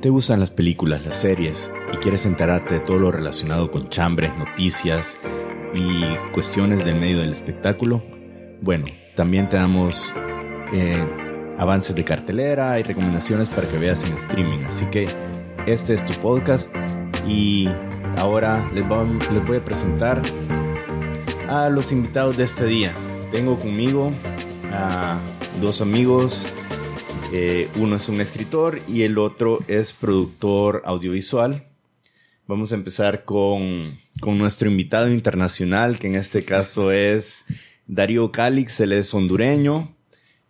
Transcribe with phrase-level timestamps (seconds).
[0.00, 4.34] ¿Te gustan las películas, las series y quieres enterarte de todo lo relacionado con chambres,
[4.36, 5.18] noticias
[5.74, 8.02] y cuestiones del medio del espectáculo?
[8.62, 10.12] Bueno, también te damos
[10.72, 11.04] eh,
[11.58, 14.64] avances de cartelera y recomendaciones para que veas en streaming.
[14.64, 15.06] Así que
[15.66, 16.74] este es tu podcast
[17.26, 17.68] y
[18.16, 20.22] ahora voy, les voy a presentar
[21.48, 22.92] a los invitados de este día.
[23.30, 24.10] Tengo conmigo
[24.72, 25.18] a
[25.60, 26.46] dos amigos.
[27.32, 31.64] Eh, uno es un escritor y el otro es productor audiovisual.
[32.48, 37.44] Vamos a empezar con, con nuestro invitado internacional, que en este caso es
[37.86, 38.80] Darío Calix.
[38.80, 39.94] Él es hondureño,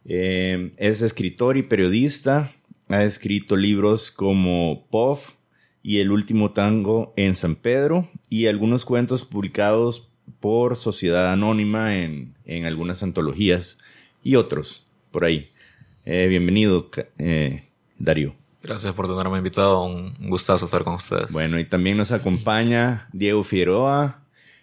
[0.06, 2.50] eh, es escritor y periodista.
[2.88, 5.34] Ha escrito libros como POF
[5.82, 10.08] y El último tango en San Pedro y algunos cuentos publicados
[10.40, 13.76] por Sociedad Anónima en, en algunas antologías
[14.24, 15.50] y otros por ahí.
[16.12, 17.62] Eh, bienvenido, eh,
[17.96, 18.34] Darío.
[18.64, 19.84] Gracias por tenerme invitado.
[19.84, 21.30] Un gustazo estar con ustedes.
[21.30, 24.20] Bueno, y también nos acompaña Diego Figueroa.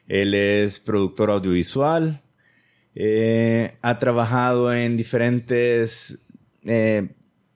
[0.09, 2.21] Él es productor audiovisual.
[2.95, 6.19] Eh, ha trabajado en diferentes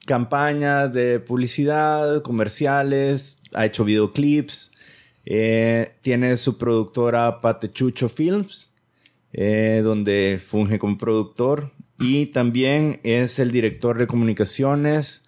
[0.06, 4.72] campañas de publicidad, comerciales, ha hecho videoclips.
[6.02, 8.72] tiene su productora Patechucho Films,
[9.34, 15.23] donde funge como productor y también es el director de comunicaciones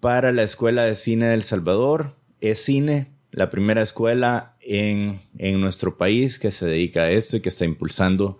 [0.00, 2.16] para la Escuela de Cine del Salvador.
[2.40, 5.20] Es cine, la primera escuela en,
[5.60, 8.38] nuestro país que se dedica a esto y que está impulsando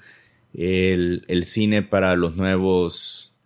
[0.55, 3.37] el, cine para los nuevos,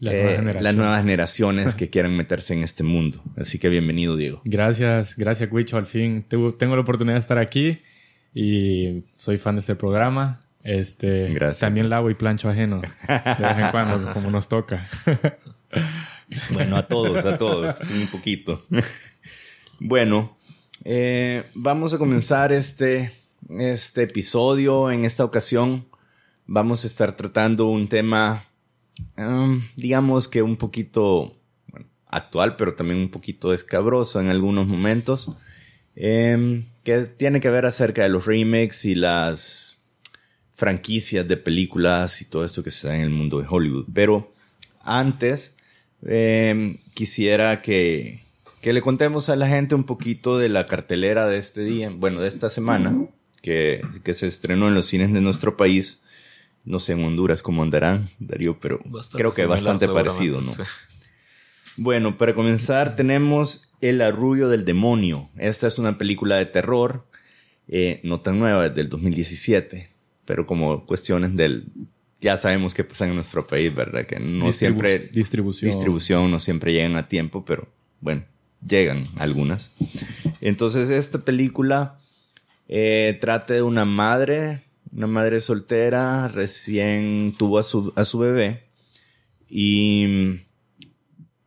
[0.00, 3.22] eh, las nuevas generaciones que quieran meterse en este mundo.
[3.36, 4.40] Así que bienvenido, Diego.
[4.44, 5.76] Gracias, gracias, Wicho.
[5.76, 7.78] Al fin tengo la oportunidad de estar aquí
[8.34, 10.40] y soy fan de este programa.
[10.64, 11.60] Este, Gracias.
[11.60, 14.88] También lavo y plancho ajeno de vez en cuando, como nos toca.
[16.52, 18.62] bueno, a todos, a todos, un poquito.
[19.80, 20.36] bueno,
[20.84, 23.12] eh, vamos a comenzar este,
[23.48, 24.90] este episodio.
[24.90, 25.86] En esta ocasión
[26.46, 28.44] vamos a estar tratando un tema,
[29.16, 31.36] um, digamos que un poquito
[32.06, 35.34] actual, pero también un poquito escabroso en algunos momentos,
[35.96, 39.81] em, que tiene que ver acerca de los remakes y las
[40.54, 43.86] franquicias de películas y todo esto que se da en el mundo de Hollywood.
[43.92, 44.32] Pero
[44.82, 45.56] antes,
[46.04, 48.22] em, quisiera que,
[48.60, 52.20] que, le contemos a la gente un poquito de la cartelera de este día, bueno,
[52.20, 53.06] de esta semana,
[53.40, 56.02] que, que se estrenó en los cines de nuestro país.
[56.64, 58.80] No sé en Honduras cómo andarán, Darío, pero
[59.14, 60.52] creo que bastante parecido, ¿no?
[61.76, 65.30] Bueno, para comenzar tenemos El arrullo del demonio.
[65.38, 67.04] Esta es una película de terror,
[67.66, 69.91] eh, no tan nueva, es del 2017
[70.24, 71.66] pero como cuestiones del
[72.22, 74.06] ya sabemos qué pasa en nuestro país, ¿verdad?
[74.06, 75.70] Que no siempre distribución.
[75.70, 77.68] distribución no siempre llegan a tiempo, pero
[78.00, 78.24] bueno,
[78.64, 79.72] llegan algunas.
[80.40, 81.98] Entonces esta película
[82.68, 84.60] eh, trata de una madre,
[84.92, 88.62] una madre soltera, recién tuvo a su, a su bebé
[89.50, 90.38] y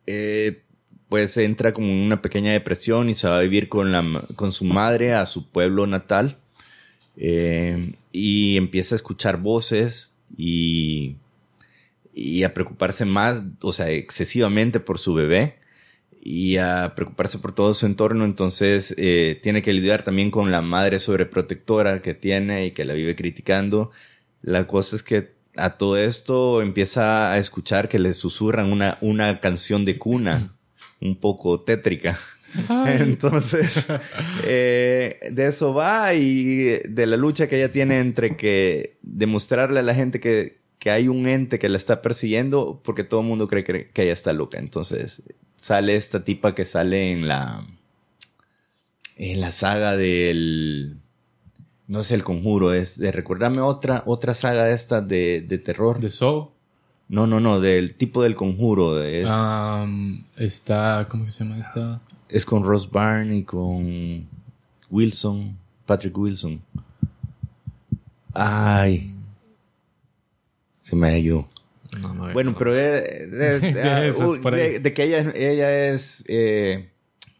[0.05, 0.61] eh,
[1.07, 4.51] pues entra como en una pequeña depresión y se va a vivir con, la, con
[4.51, 6.37] su madre a su pueblo natal
[7.17, 11.15] eh, y empieza a escuchar voces y,
[12.13, 15.55] y a preocuparse más, o sea, excesivamente por su bebé
[16.21, 20.61] y a preocuparse por todo su entorno, entonces eh, tiene que lidiar también con la
[20.61, 23.91] madre sobreprotectora que tiene y que la vive criticando.
[24.41, 29.39] La cosa es que a todo esto empieza a escuchar que le susurran una, una
[29.39, 30.55] canción de cuna
[30.99, 32.19] un poco tétrica.
[32.87, 33.87] Entonces,
[34.43, 39.83] eh, de eso va y de la lucha que ella tiene entre que demostrarle a
[39.83, 43.47] la gente que, que hay un ente que la está persiguiendo porque todo el mundo
[43.47, 44.59] cree que, ella está loca.
[44.59, 45.23] Entonces,
[45.55, 47.65] sale esta tipa que sale en la,
[49.17, 50.97] en la saga del,
[51.87, 55.99] no sé el conjuro, es de recordarme otra, otra saga de esta de, de terror.
[55.99, 56.49] ¿De Soul?
[57.07, 59.01] No, no, no, del tipo del conjuro.
[59.03, 59.29] Es...
[60.37, 62.01] está, ¿cómo se llama esta?
[62.29, 64.27] Es con Ross Byrne y con
[64.89, 66.61] Wilson, Patrick Wilson.
[68.33, 69.15] Ay.
[70.71, 71.47] Se me ha ido.
[72.33, 73.01] bueno, pero de,
[74.81, 76.89] de, que ella, ella es eh,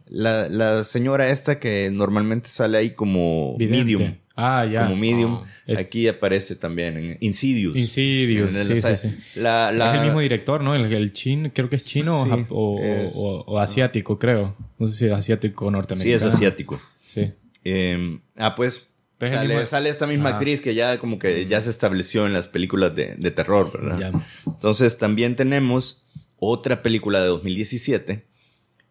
[0.07, 4.15] la, la, señora esta que normalmente sale ahí como medium.
[4.35, 4.83] Ah, ya.
[4.83, 5.43] Como medium.
[5.77, 7.77] Aquí aparece también en Insidious.
[7.77, 9.17] Insidious, sí, sí, sí.
[9.35, 9.91] La, la...
[9.91, 10.75] Es el mismo director, ¿no?
[10.75, 14.55] El, el chin, creo que es chino o, o, asiático, creo.
[14.77, 16.19] No sé si es asiático o norteamericano.
[16.19, 16.81] Sí, es asiático.
[17.03, 17.31] Sí.
[17.63, 18.91] Eh, ah, pues...
[19.17, 22.93] Sale, sale, esta misma actriz que ya como que ya se estableció en las películas
[22.95, 23.97] de, de terror, ¿verdad?
[23.97, 24.27] Ya.
[24.45, 26.05] Entonces también tenemos
[26.37, 28.25] otra película de 2017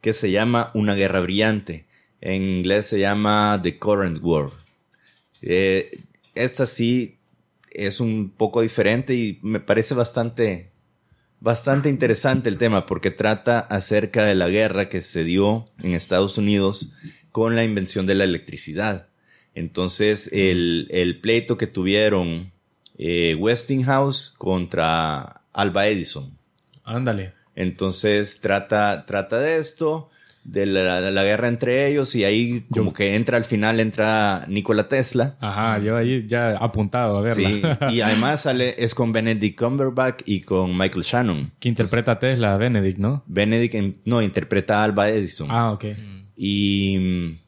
[0.00, 1.84] que se llama Una guerra brillante.
[2.20, 4.50] En inglés se llama The Current War.
[5.46, 6.00] Eh,
[6.34, 7.18] esta sí
[7.70, 10.70] es un poco diferente y me parece bastante,
[11.40, 16.38] bastante interesante el tema porque trata acerca de la guerra que se dio en Estados
[16.38, 16.92] Unidos
[17.30, 19.08] con la invención de la electricidad.
[19.54, 22.52] Entonces, el, pleito que tuvieron
[22.96, 26.36] eh, Westinghouse contra Alba Edison.
[26.84, 27.34] Ándale.
[27.54, 30.10] Entonces, trata, trata de esto
[30.44, 35.36] de la, guerra entre ellos y ahí como que entra al final entra Nikola Tesla.
[35.40, 37.78] Ajá, yo ahí ya apuntado a verla.
[37.88, 41.52] Sí, y además sale es con Benedict Cumberbatch y con Michael Shannon.
[41.58, 43.24] Que interpreta a Tesla, Benedict, ¿no?
[43.26, 43.74] Benedict
[44.04, 45.48] no interpreta a Alba Edison.
[45.50, 45.84] Ah, ok.
[46.36, 47.38] Y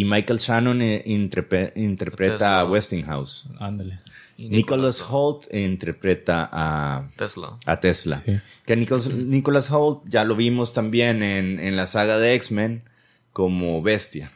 [0.00, 3.50] y Michael Shannon eh, interpreta a Westinghouse.
[3.58, 4.00] Ándale.
[4.48, 7.58] Nicholas Holt interpreta a Tesla.
[7.66, 8.22] A Tesla.
[8.64, 12.84] Que Nicholas, Holt ya lo vimos también en, la saga de X-Men
[13.32, 14.32] como Bestia.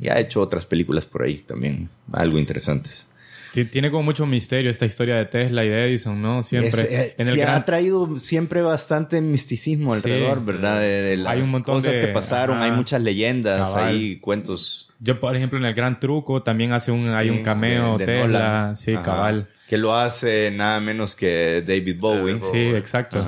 [0.00, 3.08] Y ha hecho otras películas por ahí también, algo interesantes.
[3.52, 6.42] Tiene como mucho misterio esta historia de Tesla y de Edison, ¿no?
[6.42, 7.14] Siempre.
[7.18, 10.80] Eh, ha traído siempre bastante misticismo alrededor, ¿verdad?
[10.80, 14.87] De, las hay un montón cosas que pasaron, hay muchas leyendas, hay cuentos.
[15.00, 18.72] Yo, por ejemplo, en el Gran Truco también hace un, hay un cameo de, Tesla,
[18.74, 19.48] sí, cabal.
[19.68, 22.40] Que lo hace nada menos que David Bowie.
[22.40, 23.24] Sí, exacto.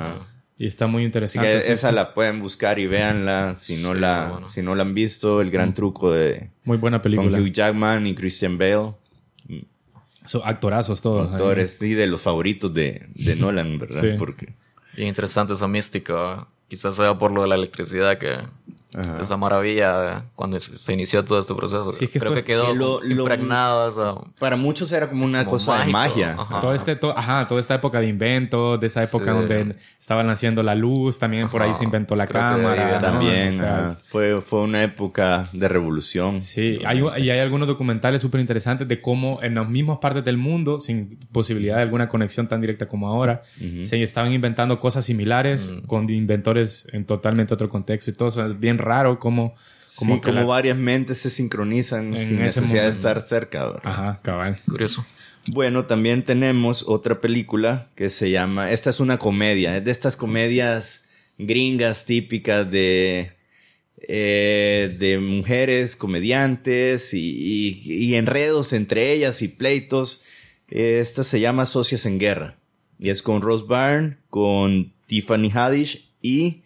[0.57, 1.71] Y está muy interesante.
[1.71, 5.41] esa la pueden buscar y véanla si no, la, si no la han visto.
[5.41, 5.73] El Gran mm.
[5.73, 6.51] Truco de...
[6.65, 7.31] Muy buena película.
[7.31, 8.93] Con Hugh Jackman y Christian Bale.
[10.25, 11.31] Son actorazos todos.
[11.31, 14.01] Actores, sí, de los favoritos de, de Nolan, ¿verdad?
[14.01, 14.09] Sí.
[14.19, 14.53] Porque...
[14.95, 16.47] Y interesante esa mística.
[16.67, 18.37] Quizás sea por lo de la electricidad que
[19.19, 21.93] esa maravilla cuando se inició todo este proceso.
[21.93, 24.25] Sí, es que Creo que quedó lo, impregnado.
[24.37, 26.35] Para muchos era como una cosa de magia.
[26.59, 30.75] Todo este, ajá, toda esta época de invento, de esa época donde estaban haciendo la
[30.75, 32.97] luz, también por ahí se inventó la cámara.
[32.97, 33.61] También,
[34.07, 36.41] fue, fue una época de revolución.
[36.41, 40.37] Sí, hay, y hay algunos documentales súper interesantes de cómo en las mismas partes del
[40.37, 43.43] mundo, sin posibilidad de alguna conexión tan directa como ahora,
[43.83, 45.87] se estaban inventando cosas similares mm.
[45.87, 48.45] con inventores en totalmente otro contexto y todo eso.
[48.45, 49.55] Es bien raro como...
[49.97, 53.81] Como, como varias mentes se sincronizan sin necesidad de estar cerca.
[53.83, 54.55] Ajá, cabal.
[54.65, 55.05] Curioso.
[55.47, 58.71] Bueno, también tenemos otra película que se llama...
[58.71, 59.75] Esta es una comedia.
[59.75, 61.03] Es de estas comedias
[61.37, 63.33] gringas típicas de...
[64.07, 70.21] Eh, de mujeres comediantes y, enredos entre ellas y pleitos.
[70.67, 72.57] Esta se llama Socias en Guerra.
[72.97, 76.60] Y es con Rose Byrne, con Tiffany Haddish y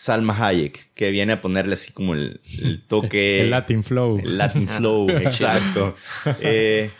[0.00, 2.40] Salma Hayek, que viene a ponerle así como el,
[2.88, 3.42] toque.
[3.42, 4.18] el Latin Flow.
[4.18, 5.94] El Latin Flow, exacto.
[6.40, 6.90] Eh,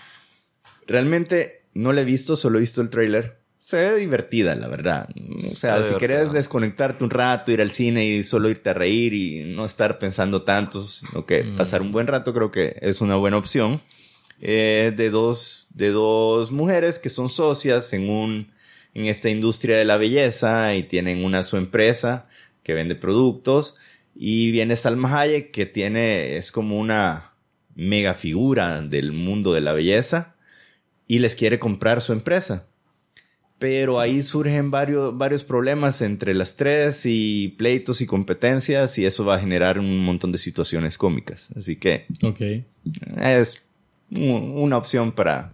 [0.86, 3.38] realmente no la he visto, solo he visto el trailer.
[3.56, 5.08] Se ve divertida, la verdad.
[5.34, 9.14] O sea, si quieres desconectarte un rato, ir al cine y solo irte a reír
[9.14, 11.56] y no estar pensando tanto, sino que mm.
[11.56, 13.80] pasar un buen rato, creo que es una buena opción.
[14.42, 18.52] Eh, de, dos, de dos mujeres que son socias en, un,
[18.92, 22.26] en esta industria de la belleza y tienen una su empresa
[22.62, 23.76] que vende productos.
[24.14, 27.30] Y viene Salma Hayek, que tiene, es como una
[27.74, 30.34] mega figura del mundo de la belleza
[31.06, 32.66] y les quiere comprar su empresa.
[33.58, 39.24] Pero ahí surgen varios, varios problemas entre las tres y pleitos y competencias y eso
[39.24, 41.50] va a generar un montón de situaciones cómicas.
[41.56, 42.64] Así que okay.
[43.20, 43.62] es
[44.10, 45.52] una opción para,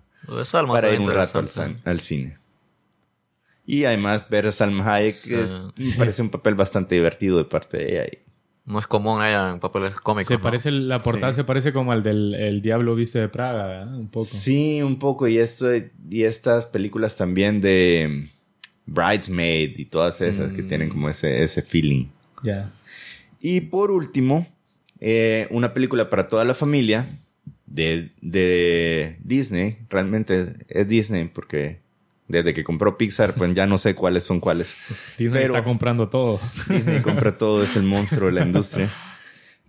[0.48, 1.44] para ir un rato
[1.84, 2.36] al cine.
[3.66, 5.26] Y además ver a Salma Hayek
[5.76, 8.18] me parece un papel bastante divertido de parte de ella.
[8.64, 10.28] No es común ella en papeles cómicos.
[10.28, 13.94] Se parece, la portada se parece como al del el Diablo Viste de Praga, ¿verdad?
[13.96, 14.24] Un poco.
[14.24, 15.28] Sí, un poco.
[15.28, 15.68] Y, esto,
[16.10, 18.28] y estas películas también de
[18.86, 22.06] Bridesmaid y todas esas que tienen como ese, ese feeling.
[22.42, 22.72] Ya.
[23.40, 24.48] Y por último,
[25.00, 27.06] eh, una película para toda la familia
[27.66, 29.78] de, de Disney.
[29.90, 31.85] Realmente es Disney porque
[32.28, 34.76] desde que compró Pixar, pues ya no sé cuáles son cuáles.
[35.18, 36.40] Disney está comprando todo.
[36.68, 38.92] Disney compra todo, es el monstruo de la industria.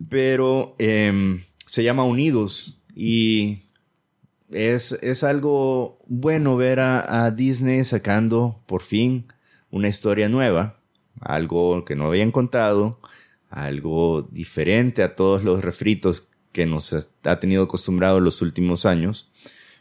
[0.10, 3.64] Pero em, se llama Unidos y
[4.52, 9.28] es, es algo bueno ver a, Disney sacando por fin
[9.70, 10.80] una historia nueva,
[11.20, 13.00] algo que no habían contado,
[13.50, 19.30] algo diferente a todos los refritos que nos ha tenido acostumbrados los últimos años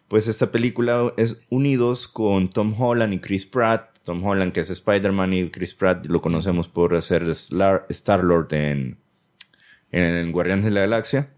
[0.09, 3.99] pues esta película es unidos con Tom Holland y Chris Pratt.
[4.05, 8.99] Tom Holland que es Spider-Man y Chris Pratt lo conocemos por hacer Star-Lord en,
[9.91, 11.31] en Guardianes de la Galaxia.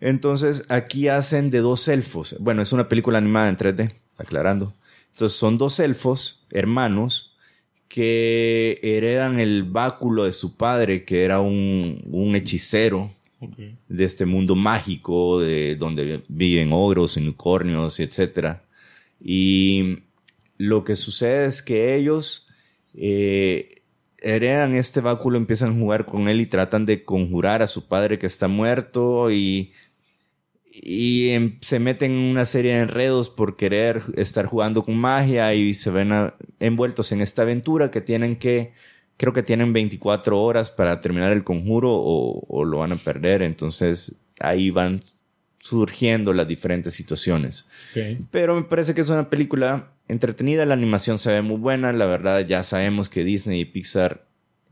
[0.00, 2.36] Entonces aquí hacen de dos elfos.
[2.38, 4.74] Bueno, es una película animada en 3D, aclarando.
[5.12, 7.36] Entonces son dos elfos, hermanos,
[7.88, 13.12] que heredan el báculo de su padre, que era un, un hechicero
[13.88, 18.58] de este mundo mágico, de donde viven ogros, unicornios, etc.
[19.20, 19.98] Y
[20.58, 22.48] lo que sucede es que ellos
[22.94, 23.82] eh,
[24.18, 28.18] heredan este báculo, empiezan a jugar con él y tratan de conjurar a su padre
[28.18, 29.72] que está muerto y
[30.72, 35.74] y se meten en una serie de enredos por querer estar jugando con magia y
[35.74, 38.72] se ven envueltos en esta aventura que tienen que,
[39.20, 43.42] creo que tienen 24 horas para terminar el conjuro o, lo van a perder.
[43.42, 45.02] Entonces ahí van
[45.58, 47.68] surgiendo las diferentes situaciones.
[48.30, 52.06] Pero me parece que es una película entretenida, la animación se ve muy buena, la
[52.06, 54.24] verdad ya sabemos que Disney y Pixar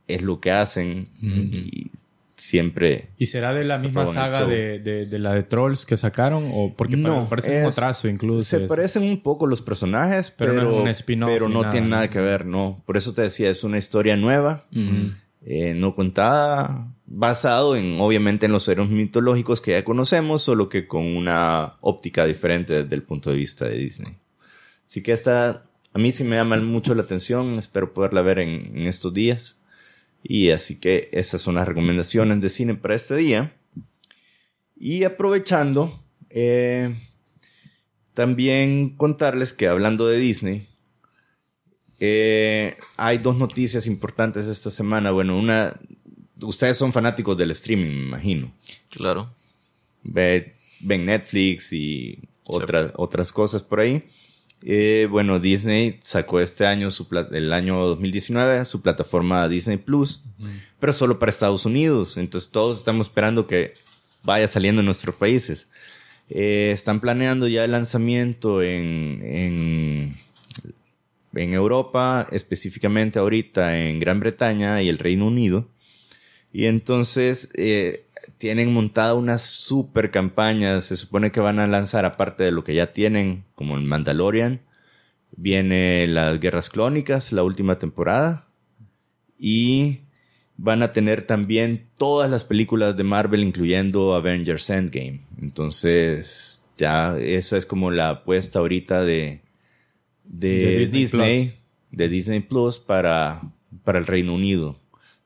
[0.06, 1.90] es lo que hacen y
[2.38, 3.10] siempre.
[3.18, 6.50] ¿Y será de la misma saga de, de, la de Trolls que sacaron?
[6.52, 8.42] ¿O porque no, parece un trazo incluso?
[8.42, 10.84] Se parecen un poco los personajes, pero, pero
[11.16, 12.82] no, pero no tiene nada que ver, no.
[12.86, 14.66] Por eso te decía, es una historia nueva,
[15.44, 20.86] eh, no contada, basado en, obviamente, en los héroes mitológicos que ya conocemos, solo que
[20.86, 24.14] con una óptica diferente desde el punto de vista de Disney.
[24.86, 28.76] Así que esta, a mí sí me llama mucho la atención, espero poderla ver en,
[28.76, 29.56] en estos días.
[30.22, 33.54] Y así que esas son las recomendaciones de cine para este día.
[34.76, 35.92] Y aprovechando,
[36.30, 36.94] eh,
[38.14, 40.68] también contarles que hablando de Disney,
[42.00, 45.10] eh, hay dos noticias importantes esta semana.
[45.10, 45.78] Bueno, una,
[46.42, 48.52] ustedes son fanáticos del streaming, me imagino.
[48.90, 49.34] Claro.
[50.02, 54.04] ven Netflix y otras, otras cosas por ahí.
[54.62, 60.22] Eh, bueno, Disney sacó este año, su el año 2019, su plataforma Disney Plus,
[60.80, 62.16] pero solo para Estados Unidos.
[62.16, 63.74] Entonces todos estamos esperando que
[64.22, 65.68] vaya saliendo en nuestros países.
[66.28, 70.16] Eh, están planeando ya el lanzamiento en, en,
[71.34, 75.68] en, Europa, específicamente ahorita en Gran Bretaña y el Reino Unido.
[76.52, 78.06] Y entonces eh,
[78.38, 80.80] tienen montada una super campaña.
[80.80, 84.62] Se supone que van a lanzar, aparte de lo que ya tienen, como el Mandalorian,
[85.36, 88.46] viene las Guerras Clónicas, la última temporada.
[89.38, 90.00] Y
[90.56, 95.20] van a tener también todas las películas de Marvel, incluyendo Avengers Endgame.
[95.40, 99.40] Entonces, ya esa es como la apuesta ahorita de,
[100.24, 101.54] de, Disney,
[101.90, 103.42] de Disney Plus para,
[103.84, 104.78] para el Reino Unido.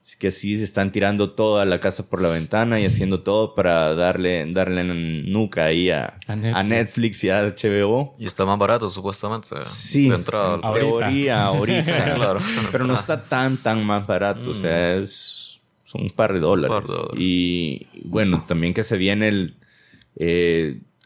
[0.02, 3.54] Así que sí se están tirando toda la casa por la ventana y haciendo todo
[3.54, 6.18] para darle, darle nuca ahí a,
[6.64, 7.22] Netflix.
[7.22, 8.16] y a HBO.
[8.18, 9.50] Y está más barato, supuestamente.
[9.62, 12.14] Sí, en teoría, ahorita.
[12.16, 12.40] claro.
[12.72, 14.50] Pero no está tan, tan más barato.
[14.50, 15.02] O sea, mm.
[15.04, 16.84] es, son un par de dólares.
[17.16, 19.54] Y bueno, también que se viene el...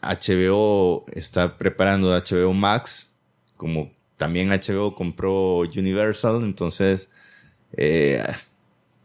[0.01, 3.13] HBO eh, está preparando HBO Max.
[3.57, 6.41] Como también HBO compró Universal.
[6.43, 7.11] Entonces...
[7.73, 8.23] Eh,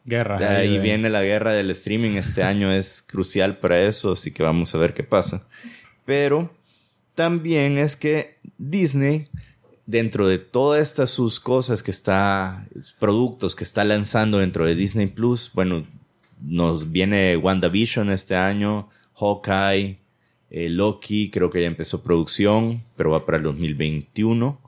[0.05, 0.39] Guerra.
[0.39, 2.13] De ahí viene la guerra del streaming.
[2.13, 5.47] Este año es crucial para eso, así que vamos a ver qué pasa.
[6.05, 6.51] Pero
[7.15, 9.29] también es que Disney,
[9.87, 12.67] dentro de todas estas sus cosas que está,
[12.99, 15.87] productos que está lanzando dentro de Disney Plus, bueno,
[16.41, 19.99] nos viene WandaVision este año, Hawkeye,
[20.51, 24.61] eh, Loki, creo que ya empezó producción, pero va para el 2021.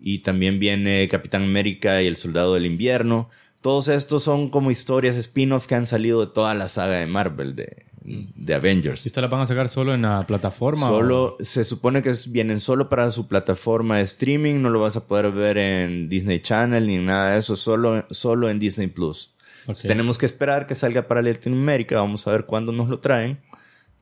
[0.00, 3.28] Y también viene Capitán América y el Soldado del Invierno.
[3.60, 7.54] Todos estos son como historias spin-off que han salido de toda la saga de Marvel,
[7.54, 9.04] de, de Avengers.
[9.04, 10.86] ¿Y estas las van a sacar solo en la plataforma?
[10.86, 15.06] Solo, se supone que vienen solo para su plataforma de streaming, no lo vas a
[15.06, 19.34] poder ver en Disney Channel ni nada de eso, solo, solo en Disney Plus.
[19.82, 23.38] tenemos que esperar que salga para Latinoamérica, vamos a ver cuándo nos lo traen.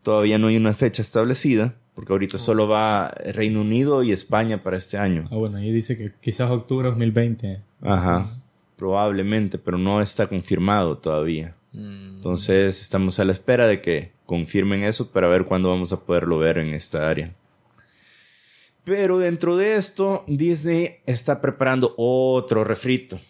[0.05, 4.77] Todavía no hay una fecha establecida, porque ahorita solo va Reino Unido y España para
[4.77, 5.29] este año.
[5.33, 7.61] Ah, bueno, ahí dice que quizás octubre de 2020.
[7.83, 8.39] Ajá
[8.79, 11.55] probablemente, pero no está confirmado todavía.
[11.73, 12.17] Mm.
[12.17, 16.39] Entonces estamos a la espera de que confirmen eso para ver cuándo vamos a poderlo
[16.39, 17.35] ver en esta área.
[18.85, 23.21] Pero dentro de esto, Disney está preparando otro refrito.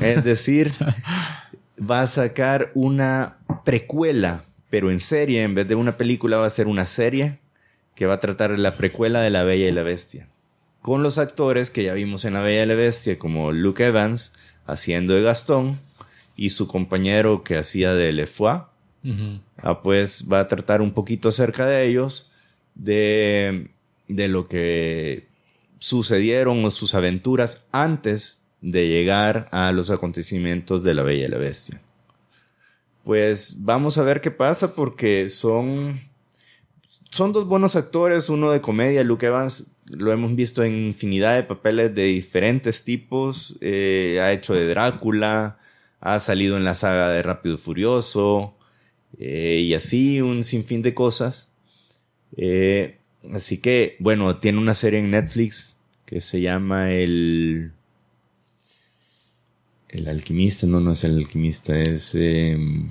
[0.00, 0.72] Es decir,
[1.78, 6.50] va a sacar una precuela, pero en serie, en vez de una película va a
[6.50, 7.38] ser una serie
[7.94, 10.28] que va a tratar la precuela de La Bella y la Bestia.
[10.82, 14.32] Con los actores que ya vimos en La Bella y la Bestia, como Luke Evans,
[14.68, 15.80] haciendo de Gastón
[16.36, 18.60] y su compañero que hacía de Lefoy.
[19.56, 22.30] Ah, pues va a tratar un poquito acerca de ellos,
[22.74, 23.70] de,
[24.06, 25.26] de lo que
[25.78, 31.38] sucedieron o sus aventuras antes de llegar a los acontecimientos de la Bella y la
[31.38, 31.80] Bestia.
[33.04, 36.00] Pues vamos a ver qué pasa porque son
[37.10, 41.42] son dos buenos actores, uno de comedia, Luke Evans lo hemos visto en infinidad de
[41.44, 43.56] papeles de diferentes tipos.
[43.60, 45.58] Eh, ha hecho de Drácula,
[46.00, 48.54] ha salido en la saga de Rápido y Furioso,
[49.18, 51.52] eh, y así un sinfín de cosas.
[52.36, 52.98] Eh,
[53.32, 57.72] así que, bueno, tiene una serie en Netflix que se llama El...
[59.88, 62.14] El alquimista, no, no es el alquimista, es...
[62.14, 62.90] Em,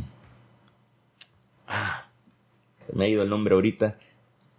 [1.68, 2.10] ah,
[2.80, 4.00] se me ha ido el nombre ahorita.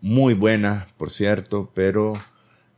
[0.00, 2.12] Muy buena, por cierto, pero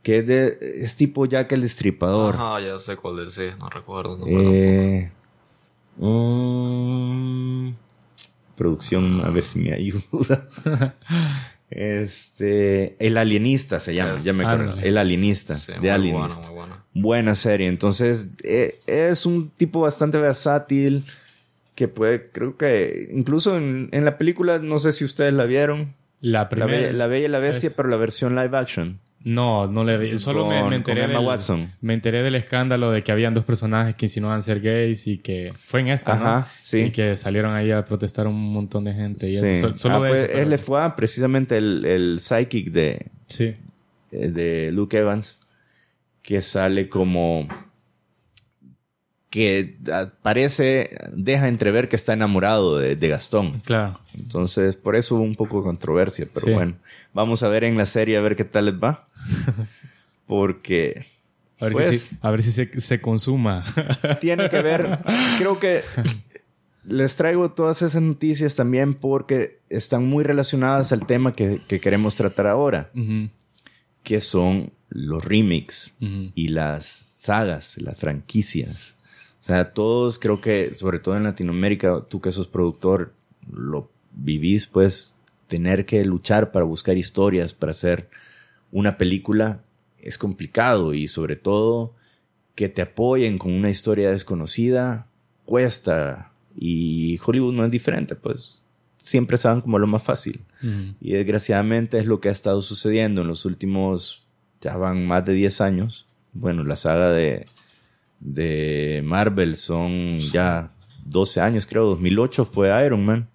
[0.01, 2.35] que es, de, es tipo Jack el Destripador.
[2.35, 4.17] Ajá, ya sé cuál es, sí, no recuerdo.
[4.17, 5.11] No eh,
[5.97, 7.75] um,
[8.55, 10.47] producción, a ver si me ayuda.
[11.69, 14.79] este, El Alienista se llama, ya me acuerdo.
[14.81, 16.49] El Alienista, de Alienista.
[16.93, 17.67] Buena serie.
[17.67, 21.05] Entonces, eh, es un tipo bastante versátil
[21.75, 26.00] que puede, creo que incluso en, en la película, no sé si ustedes la vieron.
[26.21, 26.93] La primera.
[26.93, 28.99] La, Bella, y la Bestia, pero la versión live action.
[29.23, 30.17] No, no le vi.
[30.17, 31.71] Solo me, enteré del, Watson.
[31.81, 35.53] me enteré del escándalo de que habían dos personajes que insinuaban ser gays y que
[35.63, 36.85] fue en esta, Ajá, Sí.
[36.85, 39.29] Y que salieron ahí a protestar un montón de gente.
[39.29, 39.61] Y sí.
[39.73, 43.55] solo ah, pues, él le fue precisamente el, el psychic de, sí.
[44.11, 45.39] Eh, de Luke Evans,
[46.23, 47.47] que sale como
[49.31, 49.77] que
[50.21, 53.61] parece, deja entrever que está enamorado de, Gastón.
[53.61, 53.97] Claro.
[54.13, 56.75] Entonces, por eso hubo un poco de controversia, pero bueno,
[57.13, 59.07] vamos a ver en la serie a ver qué tal les va.
[60.27, 61.05] Porque...
[61.61, 63.63] A ver si, pues, a ver si se, consuma.
[64.19, 64.97] Tiene que ver,
[65.37, 65.83] creo que
[66.83, 72.47] les traigo todas esas noticias también porque están muy relacionadas al tema que, queremos tratar
[72.47, 72.89] ahora,
[74.01, 76.85] que son los remakes y las
[77.19, 78.95] sagas, las franquicias.
[79.41, 83.11] O sea, todos creo que, sobre todo en Latinoamérica, tú que sos productor,
[83.51, 85.17] lo vivís, pues,
[85.47, 88.07] tener que luchar para buscar historias, para hacer
[88.71, 89.61] una película,
[89.99, 91.93] es complicado y sobre todo
[92.55, 95.07] que te apoyen con una historia desconocida,
[95.45, 96.31] cuesta.
[96.55, 98.63] Y Hollywood no es diferente, pues
[98.97, 100.41] siempre saben como lo más fácil.
[100.99, 104.23] Y desgraciadamente es lo que ha estado sucediendo en los últimos,
[104.61, 106.05] ya van más de 10 años.
[106.33, 107.47] Bueno, la saga de
[108.21, 110.71] de Marvel son ya
[111.05, 111.85] 12 años, creo.
[111.87, 113.29] 2008 fue Iron Man.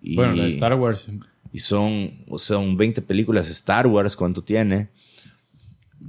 [0.00, 1.08] Y, bueno, de Star Wars.
[1.52, 4.88] Y son, o sea, son 20 películas Star Wars, ¿cuánto tiene?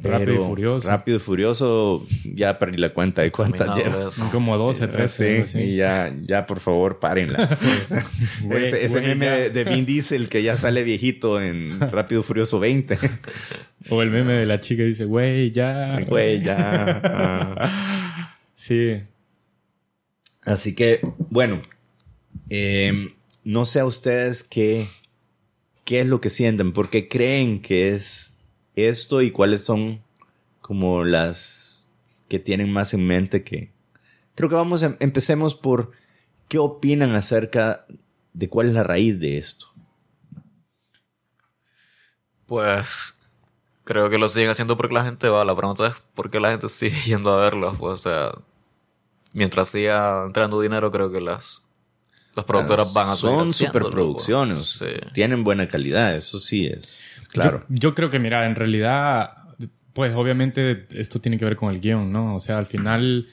[0.03, 0.87] Rápido y Furioso.
[0.87, 4.09] Rápido y Furioso, ya perdí la cuenta de cuántas lleva.
[4.09, 5.47] Son como 12, 13.
[5.47, 7.57] Sí, y ya, ya por favor, párenla.
[8.51, 12.97] ese, meme de, Vin Diesel que ya sale viejito en Rápido y Furioso 20.
[13.89, 15.99] o el meme de la chica que dice, güey, ya.
[16.07, 17.01] Güey, ya.
[17.03, 18.37] Ah.
[18.55, 19.01] Sí.
[20.43, 21.61] Así que, bueno,
[22.49, 23.11] em,
[23.43, 24.87] no sé a ustedes qué,
[25.85, 28.30] qué es lo que sienten, porque creen que es
[28.75, 30.01] esto y cuáles son
[30.61, 31.91] como las
[32.27, 33.71] que tienen más en mente que...
[34.35, 35.91] Creo que vamos a, empecemos por
[36.47, 37.85] qué opinan acerca
[38.33, 39.67] de cuál es la raíz de esto.
[42.45, 43.15] Pues
[43.83, 45.45] creo que lo siguen haciendo porque la gente va.
[45.45, 47.75] La pregunta es por qué la gente sigue yendo a verlo.
[47.77, 48.31] Pues, o sea,
[49.33, 51.63] mientras siga entrando dinero, creo que las,
[52.35, 54.77] las productoras van a Son superproducciones.
[54.79, 55.13] Pues.
[55.13, 57.03] Tienen buena calidad, eso sí es.
[57.31, 57.61] Claro.
[57.69, 59.31] Yo, creo que, mira, en realidad,
[59.93, 62.35] pues obviamente esto tiene que ver con el guion, ¿no?
[62.35, 63.27] O sea, al final,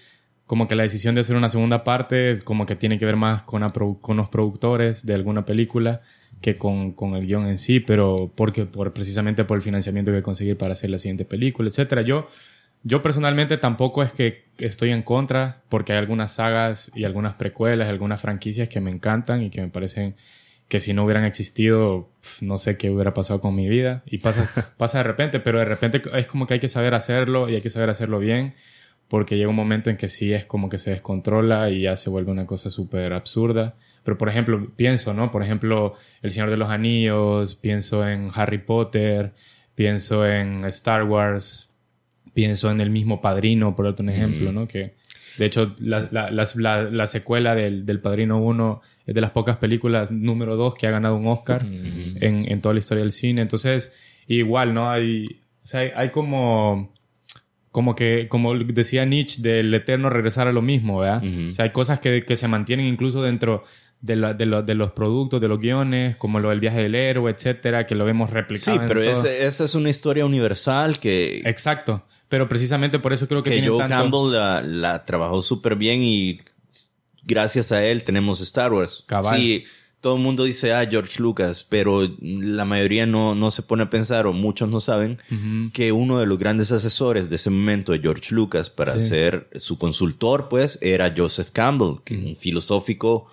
[0.47, 3.17] como que la decisión de hacer una segunda parte es como que tiene que ver
[3.17, 3.69] más con,
[4.01, 6.01] con los productores de alguna película
[6.41, 10.23] que con, con, el guion en sí, pero porque por, precisamente por el financiamiento que
[10.23, 12.03] conseguir para hacer la siguiente película, etcétera.
[12.03, 12.29] Yo,
[12.85, 17.89] yo personalmente tampoco es que estoy en contra, porque hay algunas sagas y algunas precuelas,
[17.89, 20.15] algunas franquicias que me encantan y que me parecen
[20.69, 22.11] que si no hubieran existido,
[22.43, 24.03] no sé qué hubiera pasado con mi vida.
[24.07, 27.49] Y pasa, pasa de repente, pero de repente es como que hay que saber hacerlo
[27.49, 28.55] y hay que saber hacerlo bien,
[29.09, 32.11] porque llega un momento en que sí es como que se descontrola y ya se
[32.11, 33.77] vuelve una cosa súper absurda.
[34.05, 35.31] Pero por ejemplo, pienso, ¿no?
[35.31, 39.33] Por ejemplo, El Señor de los Anillos, pienso en Harry Potter,
[39.75, 41.71] pienso en Star Wars,
[42.35, 44.69] pienso en el mismo Padrino, por otro ejemplo, ¿no?
[44.69, 44.97] Que
[45.39, 49.57] de hecho, la, la, la, la secuela del, del Padrino 1 es de las pocas
[49.57, 53.41] películas número dos que ha ganado un Oscar en, en, toda la historia del cine.
[53.41, 53.91] Entonces,
[54.27, 54.91] igual, ¿no?
[54.91, 56.93] Hay, o sea, hay, como,
[57.71, 61.23] como que, como decía Nietzsche, del eterno regresar a lo mismo, ¿verdad?
[61.51, 63.65] O sea, hay cosas que, que se mantienen incluso dentro
[64.03, 67.33] de, la, de, de, los productos, de los guiones, como lo del viaje del héroe,
[67.33, 68.79] etcétera, que lo vemos replicado.
[68.79, 71.41] Sí, pero esa es una historia universal que.
[71.47, 72.05] Exacto.
[72.29, 73.53] Pero precisamente por eso creo que.
[73.53, 76.41] Que Joe Campbell la, la trabajó súper bien y
[77.29, 79.05] gracias a él tenemos Star Wars.
[79.31, 79.65] Sí,
[80.01, 83.91] todo el mundo dice, ah, George Lucas, pero la mayoría no, no se pone a
[83.91, 85.19] pensar, o muchos no saben,
[85.73, 89.77] que uno de los grandes asesores de ese momento de George Lucas para ser su
[89.77, 93.29] consultor, pues, era Joseph Campbell, que un filosófico,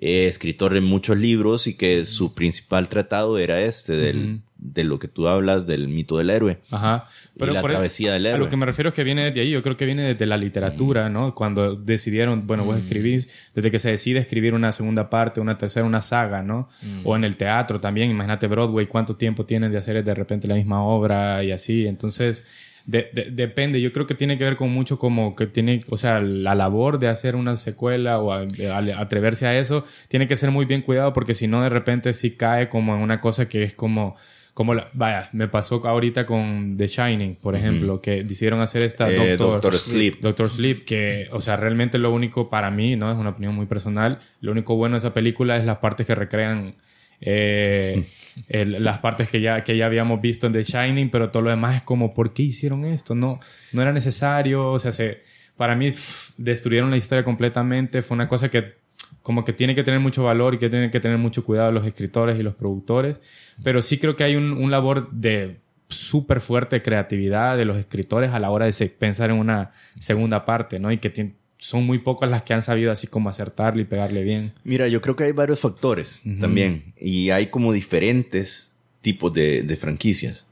[0.00, 4.98] eh, escritor de muchos libros y que su principal tratado era este, del, de lo
[4.98, 6.60] que tú hablas del mito del héroe.
[6.70, 7.08] Ajá.
[7.36, 8.36] Pero y la travesía del héroe.
[8.36, 10.26] A lo que me refiero es que viene de ahí, yo creo que viene desde
[10.26, 11.34] la literatura, ¿no?
[11.34, 15.86] Cuando decidieron, bueno, vos escribís, desde que se decide escribir una segunda parte, una tercera,
[15.86, 16.68] una saga, ¿no?
[17.04, 20.54] O en el teatro también, imagínate Broadway, cuánto tiempo tienen de hacer de repente la
[20.54, 21.86] misma obra y así.
[21.86, 22.44] Entonces,
[22.84, 26.54] depende, yo creo que tiene que ver con mucho como que tiene, o sea, la
[26.54, 31.12] labor de hacer una secuela o atreverse a eso, tiene que ser muy bien cuidado
[31.12, 34.16] porque si no de repente sí cae como en una cosa que es como
[34.54, 39.10] como la, vaya, me pasó ahorita con The Shining, por ejemplo, que decidieron hacer esta
[39.10, 40.20] eh, Doctor, Sleep.
[40.20, 43.10] Doctor Sleep, que, o sea, realmente lo único para mí, ¿no?
[43.10, 44.18] Es una opinión muy personal.
[44.40, 46.74] Lo único bueno de esa película es las partes que recrean
[47.20, 48.04] eh,
[48.48, 51.76] las partes que ya, que ya habíamos visto en The Shining, pero todo lo demás
[51.76, 53.14] es como, ¿por qué hicieron esto?
[53.14, 53.40] No,
[53.72, 55.22] no era necesario, o sea, se,
[55.56, 55.88] para mí
[56.36, 58.80] destruyeron la historia completamente, fue una cosa que
[59.22, 61.86] como que tiene que tener mucho valor y que tienen que tener mucho cuidado los
[61.86, 63.20] escritores y los productores,
[63.62, 68.30] pero sí creo que hay un, un labor de súper fuerte creatividad de los escritores
[68.30, 70.90] a la hora de pensar en una segunda parte, ¿no?
[70.92, 74.54] Y que son muy pocas las que han sabido así como acertarle y pegarle bien.
[74.64, 79.76] Mira, yo creo que hay varios factores también y hay como diferentes tipos de, de
[79.76, 80.48] franquicias.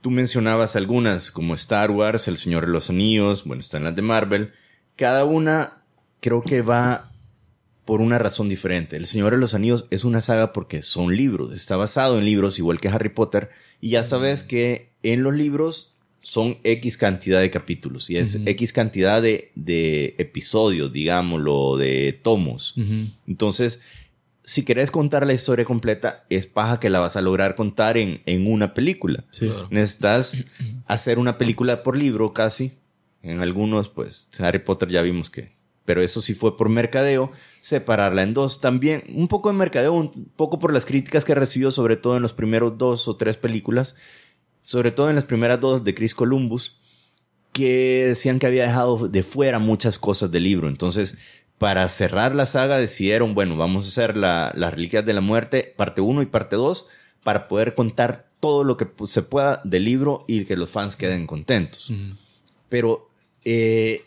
[0.00, 4.02] Tú mencionabas algunas como Star Wars, El Señor de los Anillos, bueno, están las de
[4.02, 4.52] Marvel.
[4.96, 5.82] Cada una
[6.20, 7.09] creo que va
[7.90, 8.96] por una razón diferente.
[8.96, 12.56] El Señor de los Anillos es una saga porque son libros, está basado en libros
[12.60, 13.50] igual que Harry Potter
[13.80, 18.72] y ya sabes que en los libros son X cantidad de capítulos y es X
[18.72, 22.76] cantidad de, de, episodios, digámoslo, de tomos.
[23.26, 23.80] Entonces,
[24.44, 28.22] si querés contar la historia completa, es paja que la vas a lograr contar en,
[28.24, 29.24] en una película.
[29.70, 30.44] Necesitas
[30.86, 32.70] hacer una película por libro casi.
[33.20, 38.22] En algunos, pues, Harry Potter ya vimos que pero eso sí fue por mercadeo, separarla
[38.22, 38.60] en dos.
[38.60, 42.22] También un poco de mercadeo, un poco por las críticas que recibió, sobre todo en
[42.22, 43.96] los primeros dos o tres películas,
[44.62, 46.80] sobre todo en las primeras dos de Chris Columbus,
[47.52, 50.68] que decían que había dejado de fuera muchas cosas del libro.
[50.68, 51.18] Entonces,
[51.58, 55.74] para cerrar la saga decidieron, bueno, vamos a hacer la, las Reliquias de la Muerte,
[55.76, 56.86] parte 1 y parte 2,
[57.22, 61.26] para poder contar todo lo que se pueda del libro y que los fans queden
[61.26, 61.92] contentos.
[62.68, 63.10] Pero
[63.44, 64.04] eh,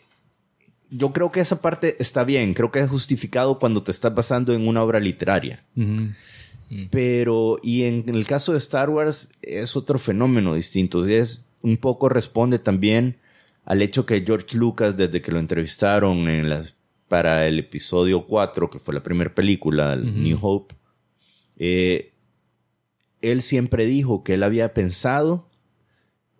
[0.96, 4.54] yo creo que esa parte está bien, creo que es justificado cuando te estás basando
[4.54, 5.64] en una obra literaria.
[6.90, 11.04] Pero, y en, el caso de Star Wars es otro fenómeno distinto.
[11.04, 13.16] Es un poco responde también
[13.64, 16.74] al hecho que George Lucas, desde que lo entrevistaron en las,
[17.08, 20.74] para el episodio 4, que fue la primera película, New Hope,
[21.56, 22.12] eh,
[23.20, 25.48] él siempre dijo que él había pensado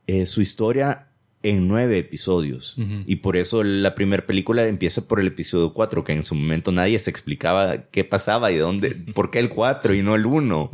[0.07, 1.09] eh, su historia
[1.45, 2.77] en nueve episodios.
[3.07, 6.73] Y por eso la primera película empieza por el episodio 4, que en su momento
[6.73, 10.25] nadie se explicaba qué pasaba y de dónde, por qué el 4 y no el
[10.25, 10.71] 1.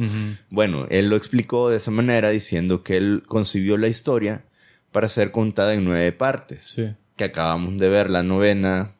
[0.49, 4.45] Bueno, él lo explicó de esa manera diciendo que él concibió la historia
[4.93, 6.77] para ser contada en nueve partes.
[7.17, 8.93] Que acabamos de ver la novena,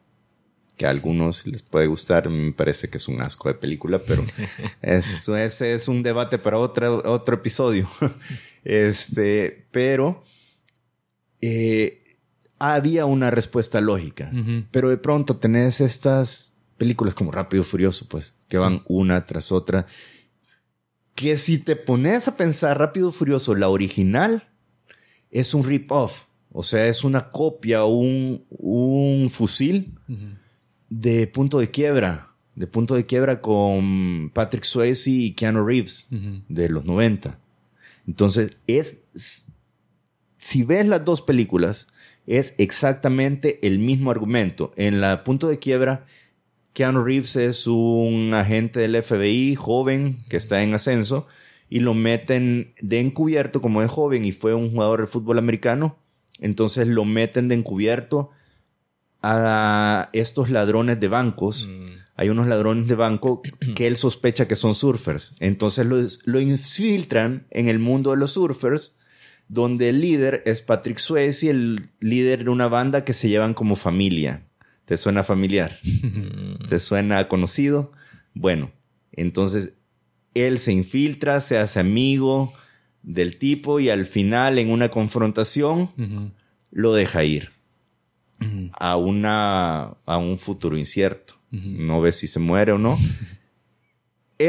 [0.75, 4.25] que a algunos les puede gustar, me parece que es un asco de película, pero
[4.81, 7.89] eso ese es un debate para otro, otro episodio.
[8.65, 10.25] este, pero
[11.41, 12.17] eh,
[12.59, 14.31] había una respuesta lógica.
[14.71, 19.87] Pero de pronto tenés estas películas como Rápido Furioso, pues, que van una tras otra.
[21.15, 24.49] Que si te pones a pensar Rápido y Furioso, la original
[25.31, 26.25] es un rip-off.
[26.51, 29.97] O sea, es una copia, un, un fusil
[30.89, 32.35] de punto de quiebra.
[32.53, 36.07] De punto de quiebra con Patrick Swayze y Keanu Reeves
[36.47, 37.39] de los 90.
[38.05, 38.97] Entonces, es
[40.41, 41.87] si ves las dos películas,
[42.25, 44.73] es exactamente el mismo argumento.
[44.75, 46.05] En la punto de quiebra,
[46.73, 51.27] Keanu Reeves es un agente del FBI joven que está en ascenso
[51.69, 55.97] y lo meten de encubierto como es joven y fue un jugador de fútbol americano.
[56.39, 58.31] Entonces lo meten de encubierto
[59.21, 61.69] a estos ladrones de bancos.
[61.69, 62.01] Mm.
[62.15, 63.43] Hay unos ladrones de banco
[63.75, 65.35] que él sospecha que son surfers.
[65.39, 65.85] Entonces
[66.25, 68.97] lo infiltran en el mundo de los surfers
[69.51, 73.53] donde el líder es Patrick Swayze y el líder de una banda que se llevan
[73.53, 74.43] como familia.
[74.85, 75.77] ¿Te suena familiar?
[76.69, 77.91] ¿Te suena conocido?
[78.33, 78.71] Bueno,
[79.11, 79.73] entonces
[80.35, 82.53] él se infiltra, se hace amigo
[83.03, 85.91] del tipo y al final en una confrontación
[86.71, 87.49] lo deja ir
[88.79, 91.33] a, una, a un futuro incierto.
[91.51, 92.97] No ve si se muere o no.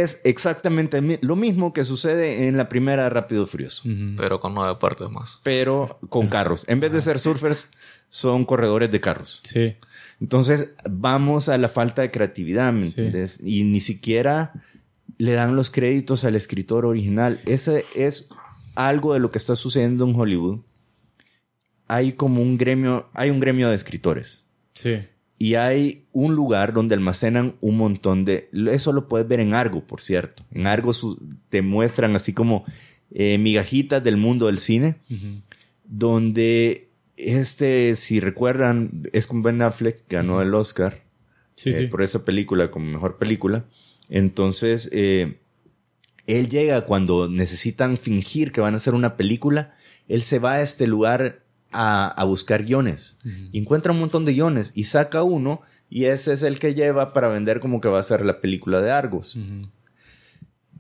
[0.00, 3.82] es exactamente lo mismo que sucede en la primera Rápido Furioso,
[4.16, 5.38] Pero con nueve partes más.
[5.42, 6.64] pero con carros.
[6.68, 7.68] En vez de ser surfers,
[8.08, 9.40] son corredores de carros.
[9.44, 9.76] Sí.
[10.20, 12.88] Entonces, vamos a la falta de creatividad, ¿me Sí.
[12.88, 13.40] entiendes?
[13.42, 14.52] Y ni siquiera
[15.18, 17.40] le dan los créditos al escritor original.
[17.46, 18.28] Ese es
[18.74, 20.60] algo de lo que está sucediendo en Hollywood.
[21.88, 24.44] Hay como un gremio, hay un gremio de escritores.
[24.72, 25.00] Sí.
[25.42, 28.48] Y hay un lugar donde almacenan un montón de...
[28.70, 30.44] Eso lo puedes ver en Argo, por cierto.
[30.52, 32.64] En Argo su- te muestran así como
[33.10, 34.96] eh, migajitas del mundo del cine,
[35.84, 41.02] donde este, si recuerdan, es con Ben Affleck, ganó el Oscar
[41.54, 41.86] Sí, eh, sí.
[41.86, 43.64] por esa película como mejor película.
[44.08, 45.38] Entonces, eh,
[46.26, 49.74] él llega cuando necesitan fingir que van a hacer una película,
[50.08, 51.41] él se va a este lugar
[51.72, 53.18] a, a buscar guiones.
[53.52, 57.12] Y encuentra un montón de guiones y saca uno y ese es el que lleva
[57.12, 59.38] para vender como que va a ser la película de Argos.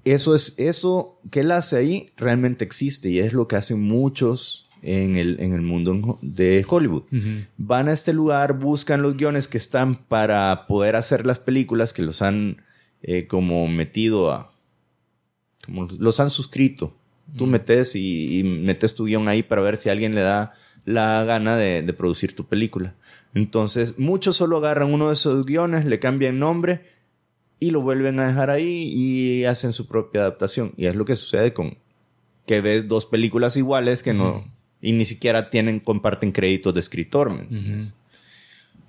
[0.04, 4.68] Eso es, eso que él hace ahí realmente existe y es lo que hacen muchos
[4.80, 7.04] en el, en el mundo de Hollywood.
[7.56, 12.02] Van a este lugar, buscan los guiones que están para poder hacer las películas que
[12.02, 12.62] los han
[13.02, 14.52] eh, como metido a...
[15.64, 16.96] como los han suscrito.
[17.36, 20.52] Tú metes y, y metes tu guion ahí para ver si alguien le da
[20.84, 22.94] la gana de, de producir tu película.
[23.34, 26.82] Entonces, muchos solo agarran uno de esos guiones, le cambian nombre
[27.58, 30.72] y lo vuelven a dejar ahí y hacen su propia adaptación.
[30.76, 31.78] Y es lo que sucede con
[32.46, 34.50] que ves dos películas iguales que no...
[34.84, 37.30] Y ni siquiera tienen, comparten créditos de escritor.
[37.30, 37.94] ¿me entiendes?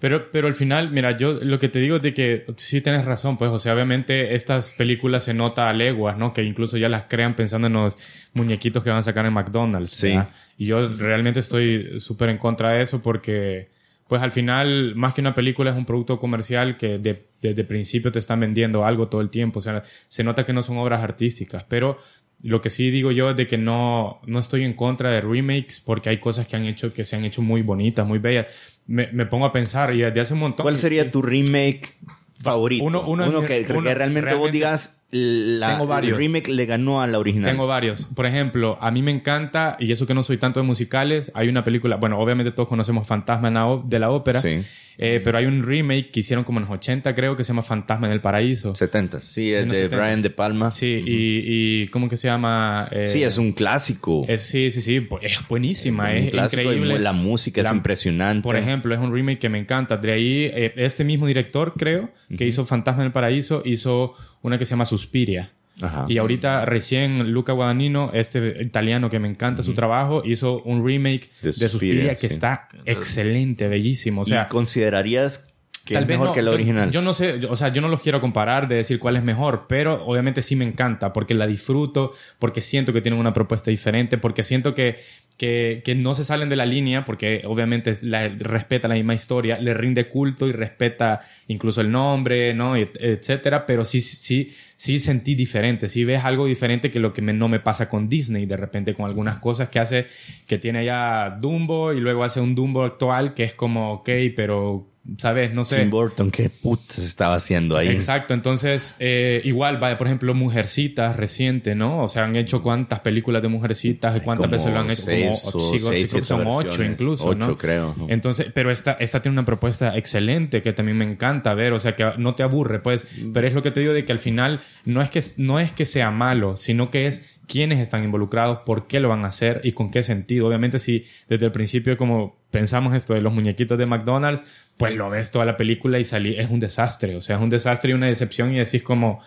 [0.03, 3.05] Pero, pero al final, mira, yo lo que te digo es de que sí tienes
[3.05, 6.33] razón, pues, o sea, obviamente estas películas se nota a leguas, ¿no?
[6.33, 7.95] Que incluso ya las crean pensando en los
[8.33, 9.91] muñequitos que van a sacar en McDonald's.
[9.91, 10.07] Sí.
[10.09, 10.27] ¿verdad?
[10.57, 13.69] Y yo realmente estoy súper en contra de eso porque,
[14.09, 18.11] pues al final, más que una película es un producto comercial que de- desde principio
[18.11, 19.59] te están vendiendo algo todo el tiempo.
[19.59, 21.97] O sea, se nota que no son obras artísticas, pero
[22.43, 25.81] lo que sí digo yo es de que no, no estoy en contra de remakes
[25.81, 28.47] porque hay cosas que han hecho que se han hecho muy bonitas, muy bellas.
[28.85, 30.63] Me, me pongo a pensar y desde hace un montón.
[30.65, 31.93] ¿Cuál sería tu remake
[32.39, 32.83] favorito?
[32.83, 36.17] Uno- uno mis- que, que uno- realmente, vos realmente- digas la, Tengo varios.
[36.17, 37.51] el remake le ganó a la original.
[37.51, 38.07] Tengo varios.
[38.15, 41.49] Por ejemplo, a mí me encanta, y eso que no soy tanto de musicales, hay
[41.49, 43.49] una película, bueno, obviamente todos conocemos Fantasma
[43.85, 44.61] de la ópera, Sí.
[44.97, 47.61] eh, pero hay un remake que hicieron como en los 80, creo, que se llama
[47.61, 48.73] Fantasma en el Paraíso.
[48.73, 49.21] 70.
[49.21, 49.95] Sí, es de 70.
[49.97, 50.71] Brian De Palma.
[50.71, 52.87] Sí, y, y ¿cómo que se llama?
[52.91, 54.25] Eh, Sí, es un clásico.
[54.27, 56.99] es- sí, sí, sí, es buenísima, un es clásico y increíble.
[56.99, 58.41] la música es La- impresionante.
[58.43, 59.97] Por ejemplo, es un remake que me encanta.
[59.97, 64.57] De ahí, eh, este mismo director, creo, que hizo Fantasma en el Paraíso, hizo una
[64.57, 65.51] que se llama Suspiria.
[65.81, 66.05] Ajá.
[66.07, 71.29] Y ahorita recién Luca Guadagnino, este italiano que me encanta su trabajo, hizo un remake
[71.41, 72.27] De de Suspiria, que sí.
[72.27, 74.21] está excelente, bellísimo.
[74.21, 75.49] O sea, ¿Y considerarías
[75.85, 76.91] que es vez mejor no, que yo- original?
[76.91, 79.23] Yo, no sé, yo- o sea, yo no los quiero comparar de decir cuál es
[79.23, 83.69] mejor, pero obviamente sí me encanta porque la disfruto, porque siento que tienen una propuesta
[83.71, 84.97] diferente, porque siento que,
[85.37, 89.57] que, que no se salen de la línea, porque obviamente la, respeta la misma historia,
[89.59, 92.75] le rinde culto y respeta incluso el nombre, ¿no?
[92.77, 97.21] Et- etcétera, pero sí, sí, sí sentí diferente, sí ves algo diferente que lo que
[97.21, 100.07] me- no me pasa con Disney, de repente con algunas cosas que hace,
[100.45, 104.89] que tiene ya Dumbo y luego hace un Dumbo actual que es como, ok, pero,
[105.17, 105.53] ¿sabes?
[105.53, 105.79] No sé.
[105.79, 107.89] Tim Burton, ¿qué putas estaba haciendo ahí?
[107.89, 112.03] Exacto, entonces eh, igual, vaya, por ejemplo, Mujercitas reciente, ¿no?
[112.03, 115.49] O sea, han hecho cuántas películas de Mujercitas y cuántas veces lo han hecho, seis
[115.51, 117.45] como sí, seis, creo son ocho incluso, ¿no?
[117.45, 118.07] Ocho, creo, ¿no?
[118.09, 121.95] Entonces, pero esta, esta tiene una propuesta excelente que también me encanta ver, o sea,
[121.95, 124.61] que no te aburre, pues, pero es lo que te digo de que al final
[124.85, 128.87] no es que, no es que sea malo, sino que es quiénes están involucrados, por
[128.87, 130.47] qué lo van a hacer y con qué sentido.
[130.47, 134.43] Obviamente, si desde el principio, como pensamos esto de los muñequitos de McDonald's,
[134.77, 137.49] pues lo ves toda la película y salí, es un desastre, o sea, es un
[137.49, 139.21] desastre y una decepción y decís como,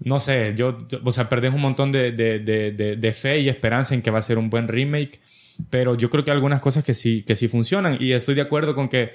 [0.00, 3.94] no sé, yo, o sea, perdés un montón de, de, de, de, fe y esperanza
[3.94, 5.20] en que va a ser un buen remake,
[5.70, 8.74] pero yo creo que algunas cosas que sí, que sí funcionan y estoy de acuerdo
[8.74, 9.14] con que,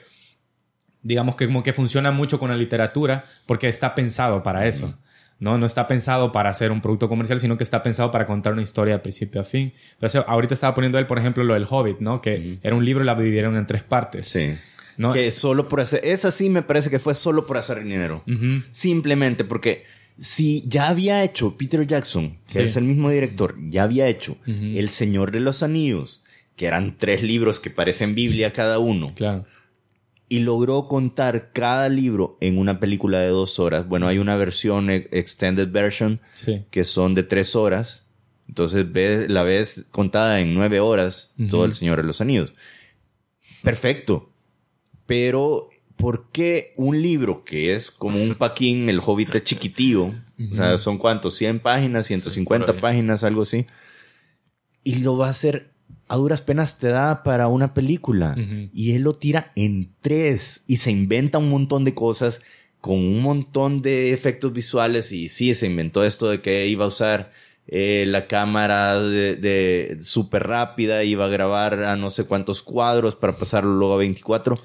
[1.03, 4.97] digamos que como que funciona mucho con la literatura porque está pensado para eso.
[5.41, 5.57] ¿No?
[5.57, 8.61] no está pensado para hacer un producto comercial, sino que está pensado para contar una
[8.61, 9.73] historia de principio a fin.
[10.07, 12.21] Sea, ahorita estaba poniendo él, por ejemplo, lo del Hobbit, ¿no?
[12.21, 14.27] Que era un libro y la dividieron en tres partes.
[14.29, 14.53] Sí.
[14.97, 15.11] ¿no?
[15.11, 16.01] Que solo por hacer...
[16.03, 18.23] Esa sí me parece que fue solo por hacer dinero.
[18.71, 19.83] Simplemente porque
[20.19, 22.59] si ya había hecho Peter Jackson, que Sí.
[22.59, 26.23] es el mismo director, ya había hecho El Señor de los Anillos,
[26.55, 29.45] que eran tres libros que parecen Biblia cada uno, Claro.
[30.31, 33.85] Y logró contar cada libro en una película de dos horas.
[33.85, 36.63] Bueno, hay una versión e- extended version Sí.
[36.71, 38.07] que son de tres horas.
[38.47, 42.53] Entonces ves, la ves contada en nueve horas, todo El Señor de los Anillos.
[43.61, 44.31] Perfecto.
[45.05, 45.67] Pero,
[45.97, 50.13] ¿por qué un libro que es como un paquín, el hobbit es chiquitillo,
[50.51, 53.65] O sea, son cuántos, 100 páginas, 150 páginas, algo así.
[54.83, 55.70] Y lo va a hacer
[56.11, 58.35] a duras penas te da para una película.
[58.73, 62.41] Y él lo tira en tres y se inventa un montón de cosas
[62.81, 65.13] con un montón de efectos visuales.
[65.13, 67.31] Y sí, se inventó esto de que iba a usar
[67.65, 73.15] eh, la cámara de, de súper rápida, iba a grabar a no sé cuántos cuadros
[73.15, 74.59] para pasarlo luego a 24.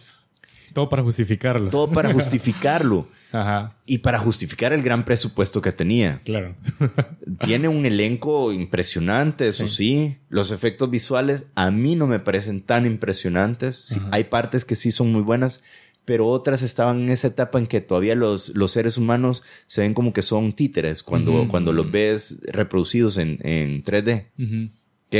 [0.77, 1.71] Todo para justificarlo.
[1.71, 3.09] Todo para justificarlo.
[3.33, 3.77] Ajá.
[3.87, 6.21] Y para justificar el gran presupuesto que tenía.
[6.23, 6.55] Claro.
[7.41, 10.19] Tiene un elenco impresionante, eso sí.
[10.29, 13.99] Los efectos visuales a mí no me parecen tan impresionantes.
[14.11, 15.63] hay partes que sí son muy buenas,
[16.05, 19.95] pero otras estaban en esa etapa en que todavía los, los seres humanos se ven
[19.95, 24.27] como que son títeres cuando, cuando los ves reproducidos en, en 3D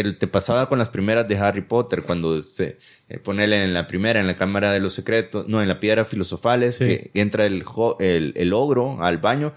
[0.03, 2.79] que te pasaba con las primeras de Harry Potter, cuando se
[3.09, 6.05] eh, ponele en la primera, en la Cámara de los Secretos, no, en la Piedra
[6.05, 7.65] Filosofales, que entra el,
[8.01, 9.55] el, el, ogro al baño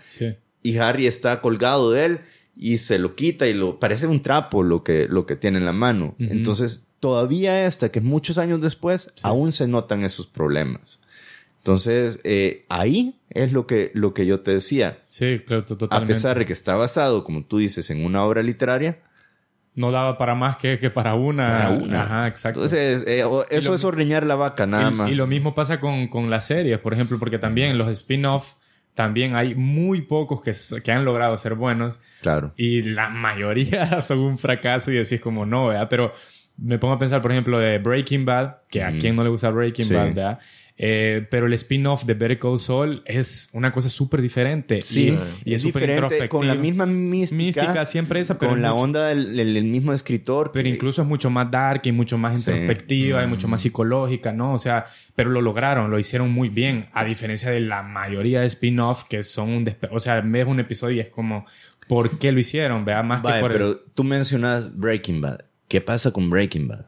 [0.63, 2.19] y Harry está colgado de él
[2.56, 5.65] y se lo quita y lo parece un trapo lo que, lo que tiene en
[5.65, 6.15] la mano.
[6.19, 10.99] Entonces, todavía hasta que muchos años después, aún se notan esos problemas.
[11.58, 15.04] Entonces, eh, ahí es lo que, lo que yo te decía.
[15.08, 16.13] Sí, claro, totalmente.
[16.13, 18.99] A pesar de que está basado, como tú dices, en una obra literaria,
[19.80, 21.48] no daba para más que, que para una.
[21.48, 22.04] Para una.
[22.04, 22.60] Ajá, exacto.
[22.60, 25.10] Entonces, eh, eso es ordeñar la vaca, nada más.
[25.10, 28.56] Y lo mismo pasa con, con las series, por ejemplo, porque también los spin-off
[28.94, 32.02] también hay muy pocos que, que, han logrado ser buenos.
[32.22, 32.54] Claro.
[32.58, 35.88] Y la mayoría son un fracaso y decís como no, ¿verdad?
[35.89, 36.13] Pero
[36.58, 39.50] me pongo a pensar, por ejemplo, de Breaking Bad, que a quien no le gusta
[39.50, 40.39] Breaking Bad, ¿verdad?
[40.82, 44.82] Eh, pero el spin-off de Better Call Saul es una cosa súper diferente.
[44.82, 47.38] Sí, y, es, diferente con la misma mística.
[47.38, 50.52] Mística siempre esa, pero con la onda del, mismo escritor.
[50.54, 53.63] Pero incluso es mucho más dark y mucho más introspectiva y mucho más mm.
[53.63, 54.54] psicológica, ¿no?
[54.54, 58.46] O sea, pero lo lograron, lo hicieron muy bien, a diferencia de la mayoría de
[58.46, 59.76] spin-off que son un...
[59.92, 61.46] O sea, ves un episodio y es como,
[61.89, 62.86] ¿por qué lo hicieron?
[62.86, 65.39] Vea, más que por pero tú mencionas Breaking Bad.
[65.68, 66.86] ¿Qué pasa con Breaking Bad?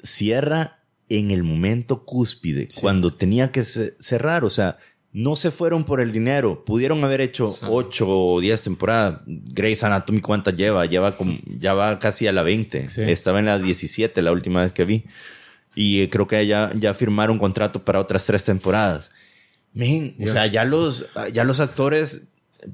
[0.00, 4.44] Cierra en el momento cúspide, cuando tenía que cerrar.
[4.44, 4.78] O sea,
[5.12, 6.64] no se fueron por el dinero.
[6.64, 9.20] Pudieron haber hecho 8 o 10 temporadas.
[9.26, 10.86] Grey's Anatomy, ¿cuántas lleva?
[10.86, 12.88] Lleva como, ya va casi a la 20.
[13.10, 15.04] Estaba en la 17 la última vez que vi.
[15.74, 19.12] Y eh, creo que ya, ya firmaron contrato para otras tres temporadas.
[19.72, 22.22] Men, o sea, ya los, ya los actores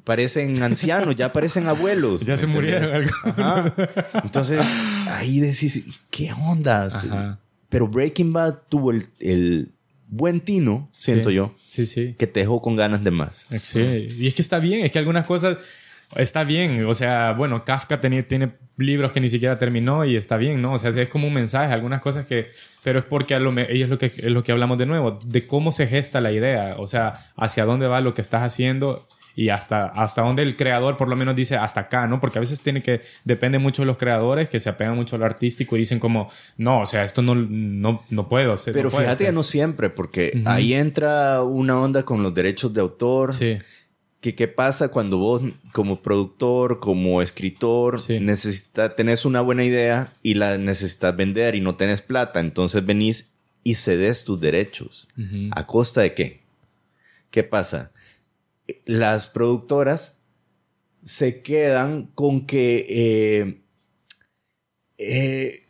[0.04, 2.20] parecen ancianos, ya parecen abuelos.
[2.24, 3.10] Ya se murieron.
[4.22, 4.60] Entonces,
[5.08, 7.06] ahí decís, ¿qué ondas?
[7.70, 9.72] Pero Breaking Bad tuvo el,
[10.08, 11.54] buen tino, siento yo.
[11.68, 12.14] Sí, sí.
[12.18, 13.46] Que te dejó con ganas de más.
[13.58, 13.80] Sí.
[14.18, 15.56] Y es que está bien, es que algunas cosas
[16.16, 16.84] está bien.
[16.84, 20.74] O sea, bueno, Kafka tiene, tiene libros que ni siquiera terminó y está bien, ¿no?
[20.74, 22.50] O sea, es como un mensaje, algunas cosas que...
[22.82, 25.46] Pero es porque a lo, ellos lo que, es lo que hablamos de nuevo, de
[25.46, 26.74] cómo se gesta la idea.
[26.78, 30.96] O sea, hacia dónde va lo que estás haciendo y hasta, hasta donde el creador
[30.96, 32.20] por lo menos dice hasta acá, ¿no?
[32.20, 35.18] Porque a veces tiene que, depende mucho de los creadores que se apegan mucho a
[35.18, 38.74] lo artístico y dicen como, no, o sea, esto no, no, no puedo hacer.
[38.74, 43.34] Pero fíjate que no siempre, porque ahí entra una onda con los derechos de autor.
[43.34, 43.58] Sí.
[44.20, 48.18] Que qué pasa cuando vos como productor, como escritor, sí.
[48.94, 53.30] tenés una buena idea y la necesitas vender y no tenés plata, entonces venís
[53.64, 55.08] y cedes tus derechos.
[55.52, 56.40] ¿A costa de qué?
[57.30, 57.92] ¿Qué pasa?
[58.86, 60.20] Las productoras
[61.04, 63.62] se quedan con que eh,
[64.98, 65.62] eh,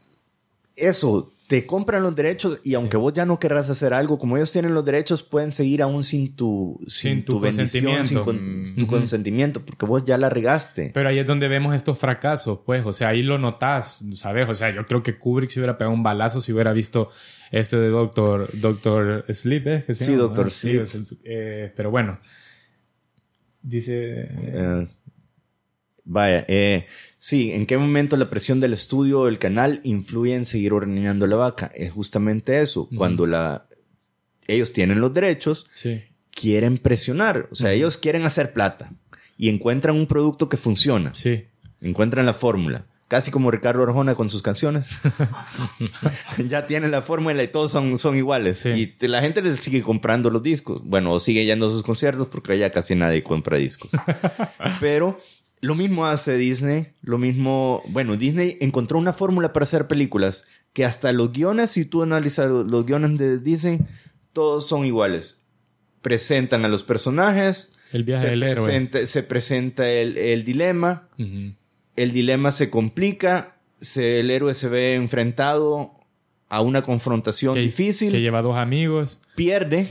[0.76, 4.52] eso, te compran los derechos y aunque vos ya no querrás hacer algo, como ellos
[4.52, 9.84] tienen los derechos, pueden seguir aún sin tu, sin, tu, bendición, sin tu consentimiento, porque
[9.84, 10.90] vos ya la regaste.
[10.94, 14.48] Pero ahí es donde vemos estos fracasos, pues, o sea, ahí lo notas, ¿sabes?
[14.48, 17.10] O sea, yo creo que Kubrick se hubiera pegado un balazo si hubiera visto
[17.50, 19.94] este de Doctor, Doctor Sleep, ¿eh?
[19.94, 20.86] sí, Doctor Sleep.
[21.24, 22.20] Eh, pero bueno.
[23.62, 24.28] Dice...
[24.30, 24.86] Eh,
[26.04, 26.86] vaya, eh,
[27.18, 31.26] sí, ¿en qué momento la presión del estudio o el canal influye en seguir ordeñando
[31.26, 31.70] la vaca?
[31.74, 33.66] Es justamente eso, cuando la,
[34.46, 35.66] ellos tienen los derechos,
[36.30, 38.92] quieren presionar, o sea, ellos quieren hacer plata
[39.36, 41.44] y encuentran un producto que funciona, sí.
[41.80, 42.86] encuentran la fórmula.
[43.10, 44.86] Casi como Ricardo Arjona con sus canciones.
[46.46, 48.64] ya tienen la fórmula y todos son, son iguales.
[48.64, 50.80] Y la gente les sigue comprando los discos.
[50.84, 53.90] Bueno, o sigue yendo a sus conciertos porque ya casi nadie compra discos.
[54.80, 55.18] Pero
[55.60, 56.92] lo mismo hace Disney.
[57.02, 57.82] Lo mismo...
[57.88, 62.48] Bueno, Disney encontró una fórmula para hacer películas que hasta los guiones, si tú analizas
[62.48, 63.80] los guiones de Disney,
[64.32, 65.48] todos son iguales.
[66.00, 67.72] Presentan a los personajes.
[67.90, 68.88] El viaje del héroe.
[69.08, 71.08] Se presenta el, el dilema
[72.02, 75.92] el dilema se complica, se, el héroe se ve enfrentado
[76.48, 78.12] a una confrontación difícil.
[78.12, 79.20] Que lleva dos amigos.
[79.36, 79.86] Pierde.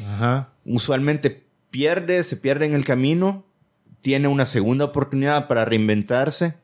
[0.66, 3.46] Usualmente pierde, se pierde en el camino,
[4.02, 6.56] tiene una segunda oportunidad para reinventarse,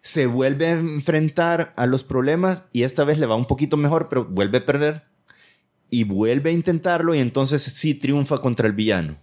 [0.00, 4.08] se vuelve a enfrentar a los problemas y esta vez le va un poquito mejor,
[4.08, 5.02] pero vuelve a perder
[5.90, 9.16] y vuelve a intentarlo y entonces sí triunfa contra el villano.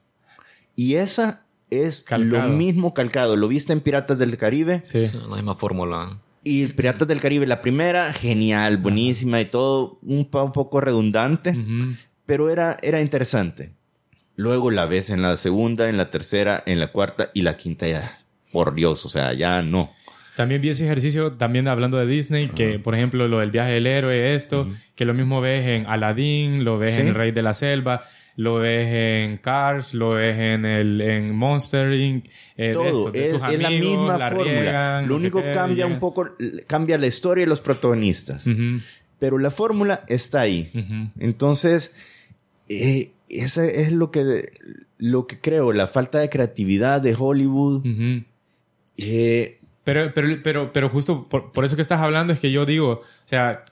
[0.76, 2.47] Y esa es Calcado.
[2.49, 3.36] lo mismo calcado.
[3.36, 4.82] Lo viste en Piratas del Caribe.
[4.84, 5.07] Sí.
[5.28, 6.19] La misma fórmula.
[6.43, 11.51] Y Piratas del Caribe, la primera, genial, buenísima y todo un, po- un poco redundante,
[11.51, 11.95] Ujú.
[12.26, 13.72] pero era, era interesante.
[14.36, 17.88] Luego la ves en la segunda, en la tercera, en la cuarta y la quinta
[17.88, 19.91] ya, por Dios, o sea, ya no.
[20.36, 23.86] También vi ese ejercicio, también hablando de Disney, que por ejemplo lo del viaje del
[23.86, 27.01] héroe, esto, que lo mismo ves en Aladdin, lo ves Sí.
[27.01, 28.03] en El Rey de la Selva,
[28.36, 32.25] lo ves en Cars, lo ves en el en Monster Inc.
[32.57, 34.61] eh, de Todo, estos, de es, sus es la amigos, misma la fórmula.
[34.61, 36.27] riegan, Lo único qué, cambia un poco,
[36.67, 38.47] cambia la historia y los protagonistas.
[39.19, 40.69] Pero la fórmula está ahí.
[41.19, 41.93] Entonces,
[42.69, 44.51] eh, ese es lo que,
[44.97, 47.86] lo que creo, la falta de creatividad de Hollywood.
[48.97, 52.65] Eh, Pero, pero, pero, pero justo por, por eso que estás hablando es que yo
[52.65, 53.63] digo, o sea,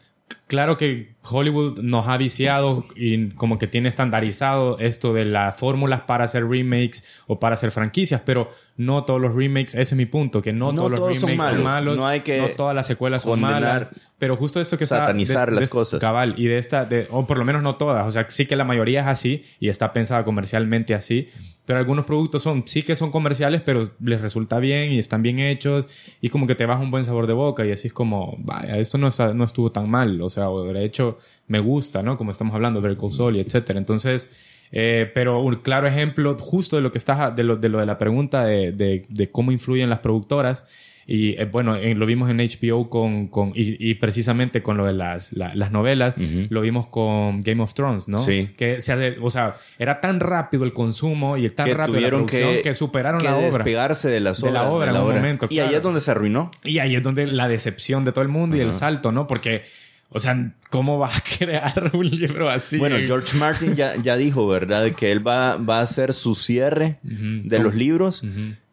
[0.47, 6.01] claro que Hollywood nos ha viciado y como que tiene estandarizado esto de las fórmulas
[6.01, 8.49] para hacer remakes o para hacer franquicias, pero
[8.79, 11.29] no todos los remakes, ese es mi punto, que no, No todos los todos son
[11.31, 11.97] remakes son malos, malos.
[11.97, 15.67] No hay que todas las secuelas son malas, pero justo esto que está satanizar las
[15.67, 15.99] cosas.
[15.99, 18.55] cabal y de esta, de, o por lo menos no todas, o sea, sí que
[18.55, 21.27] la mayoría es así y está pensada comercialmente así,
[21.65, 25.39] pero algunos productos son, sí que son comerciales, pero les resulta bien y están bien
[25.39, 25.85] hechos
[26.21, 28.77] y como que te baja un buen sabor de boca y así es como, vaya,
[28.77, 31.17] esto no, no estuvo tan mal, o sea, o de hecho
[31.47, 32.15] me gusta, ¿no?
[32.15, 33.77] Como estamos hablando, Call Saul y etcétera.
[33.77, 34.29] Entonces,
[34.71, 37.85] eh, pero un claro ejemplo justo de lo que estás, de lo de, lo de
[37.85, 40.65] la pregunta de, de, de cómo influyen las productoras.
[41.11, 44.85] Y eh, bueno, eh, lo vimos en HBO con, con y, y precisamente con lo
[44.85, 46.45] de las, la- las novelas, Ujú.
[46.51, 48.19] lo vimos con Game of Thrones, ¿no?
[48.19, 48.51] Sí.
[48.55, 52.53] Que se o sea, era tan rápido el consumo y tan que rápido la producción
[52.57, 53.49] que, que, superaron que la obra.
[53.63, 55.77] despegarse de las De la obra en un momento, Y ahí claro.
[55.77, 56.51] es donde se arruinó.
[56.63, 59.25] Y ahí es donde la decepción de todo el mundo y el salto, ¿no?
[59.25, 59.63] Porque,
[60.09, 62.77] o sea, ¿cómo vas a crear un libro así?
[62.77, 64.91] Bueno, en- George Martin ya, ya dijo, ¿verdad?
[64.93, 68.23] Que él va, va a hacer su cierre de los libros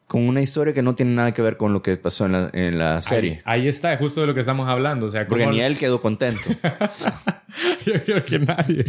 [0.07, 2.51] con una historia que no tiene nada que ver con lo que pasó en la,
[2.53, 3.43] en la serie.
[3.45, 5.07] Ahí, ahí está, es justo de lo que estamos hablando.
[5.07, 6.49] O sea, Porque ni él quedó contento.
[7.87, 8.85] Yo creo que nadie.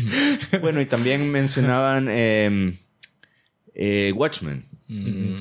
[0.61, 2.73] bueno, y también mencionaban eh,
[3.73, 4.65] eh, Watchmen.
[4.87, 5.35] Mm.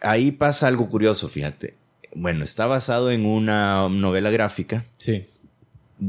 [0.00, 1.74] Ahí pasa algo curioso, fíjate.
[2.14, 4.84] Bueno, está basado en una novela gráfica.
[4.98, 5.26] Sí.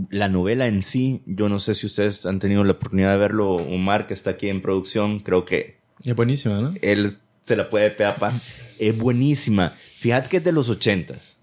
[0.09, 3.55] La novela en sí, yo no sé si ustedes han tenido la oportunidad de verlo.
[3.55, 6.73] Omar, que está aquí en producción, creo que Es buenísimo, ¿no?
[6.81, 7.11] él
[7.43, 8.33] se la puede pegar pa.
[8.79, 9.69] Es buenísima.
[9.97, 11.37] Fíjate que es de los ochentas.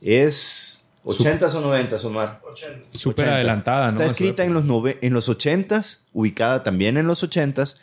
[0.00, 0.84] Es...
[1.04, 2.40] ¿80s o 90s, Omar?
[2.88, 3.32] Súper 80s.
[3.32, 3.90] adelantada, ¿no?
[3.92, 7.78] Está escrita en los, nove- en los 80s, ubicada también en los 80s.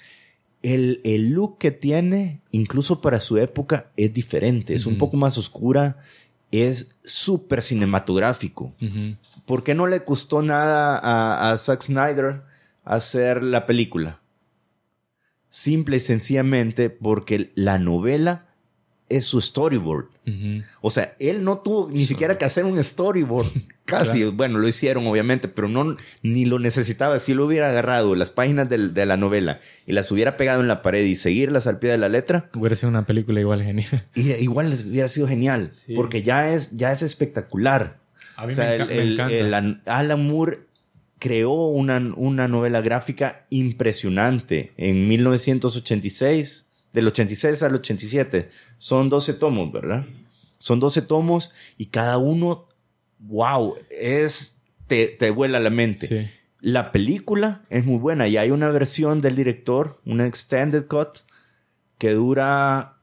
[0.63, 4.74] El, el look que tiene, incluso para su época, es diferente.
[4.76, 4.99] Es un Ujú.
[4.99, 5.97] poco más oscura.
[6.51, 8.74] Es súper cinematográfico.
[8.82, 9.16] Ujú.
[9.46, 12.41] ¿Por qué no le costó nada a, a Zack Snyder
[12.84, 14.20] hacer la película?
[15.50, 18.48] Simple y sencillamente porque la novela
[19.08, 20.08] es su storyboard.
[20.82, 23.48] O sea, él no tuvo ni siquiera que hacer un storyboard.
[23.86, 27.20] Casi, bueno, lo hicieron obviamente, pero no ni lo necesitaba.
[27.20, 30.82] Si lo hubiera agarrado las páginas de la novela y las hubiera pegado en la
[30.82, 34.04] pared y seguirlas al pie de la letra, Hubiera sido una película igual genial.
[34.16, 35.93] y- igual les hubiera sido genial, Sí.
[35.93, 37.98] porque ya es, ya es espectacular.
[38.38, 39.36] A mí O sea, me, el, enca- me el- encanta.
[39.36, 40.60] el An- Alan Moore
[41.20, 48.50] creó una, una novela gráfica impresionante en 1986, del 86 al 87.
[48.78, 50.06] Son 12 tomos, ¿verdad?
[50.58, 52.68] Son 12 tomos y cada uno,
[53.20, 56.08] wow, es, te, te vuela la mente.
[56.08, 56.28] Sí.
[56.62, 61.20] La película es muy buena y hay una versión del director, una extended cut,
[61.98, 62.98] que dura,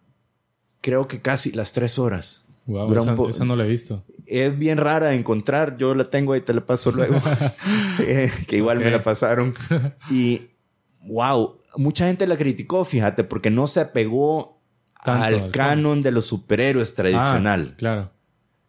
[0.80, 2.43] creo que casi las tres horas.
[2.66, 4.05] Wow, esa no la he visto.
[4.26, 5.76] Es bien rara de encontrar.
[5.76, 7.20] Yo la tengo ahí, te la paso luego.
[8.00, 9.54] Eh, que igual me la pasaron.
[10.10, 10.48] Y,
[11.02, 14.60] wow, mucha gente la criticó, fíjate, porque no se apegó
[15.04, 17.70] Tanto al al canon de los superhéroes tradicional.
[17.72, 18.12] Ah, claro.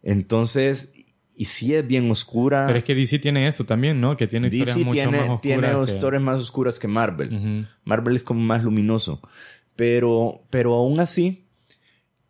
[0.02, 0.92] Entonces,
[1.36, 2.66] y sí es bien oscura.
[2.66, 4.16] Pero es que DC tiene eso también, ¿no?
[4.16, 5.40] Que tiene historias DC mucho tiene, más oscuras.
[5.40, 7.66] tiene que- historias más oscuras que Marvel.
[7.84, 9.20] Marvel es como más luminoso.
[9.76, 11.43] Pero, pero aún así,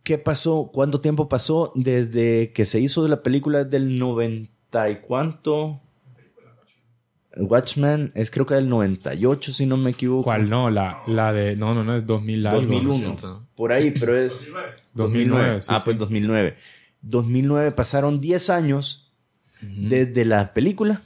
[0.05, 0.69] ¿qué pasó?
[0.73, 5.81] ¿Cuánto tiempo pasó desde que se hizo la película del 90 y cuánto?
[7.37, 10.23] Watchmen es creo que del 98, si no me equivoco.
[10.23, 10.69] ¿Cuál no?
[10.69, 11.57] La, la de...
[11.57, 12.61] No, no, no, es 2000 algo.
[12.61, 12.93] 2001.
[12.93, 13.45] siento.
[13.55, 14.53] Por ahí, pero es
[14.93, 15.59] 2009.
[15.59, 15.81] sí, ah, sí.
[15.83, 16.55] pues 2009.
[17.01, 19.13] 2009 pasaron 10 años
[19.61, 19.89] Ujú.
[19.89, 21.01] desde la película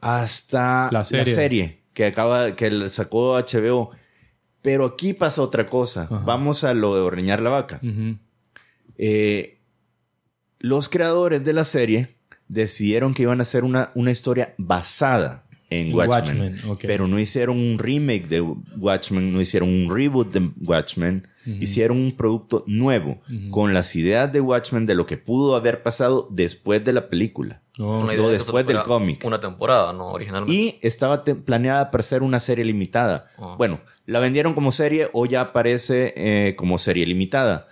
[0.00, 1.80] hasta La serie.
[1.94, 3.90] que acaba que le sacó HBO
[4.62, 6.04] Pero aquí pasa otra cosa.
[6.04, 6.22] Ajá.
[6.24, 7.80] Vamos a lo de ordeñar la vaca.
[8.96, 9.60] Eh,
[10.60, 12.16] los creadores de la serie
[12.48, 16.60] decidieron que iban a hacer una, una historia basada en En Watchmen.
[16.82, 21.28] Pero no hicieron un remake de Watchmen, no hicieron un reboot de Watchmen.
[21.44, 26.28] Hicieron un producto nuevo con las ideas de Watchmen de lo que pudo haber pasado
[26.30, 27.62] después de la película.
[27.78, 29.24] Oh, que después del cómic.
[29.24, 30.08] Una temporada, ¿no?
[30.08, 30.52] Originalmente.
[30.52, 33.26] Y estaba planeada para ser una serie limitada.
[33.38, 33.56] Ah.
[33.58, 37.68] Bueno, la vendieron como serie o ya aparece eh, como serie limitada.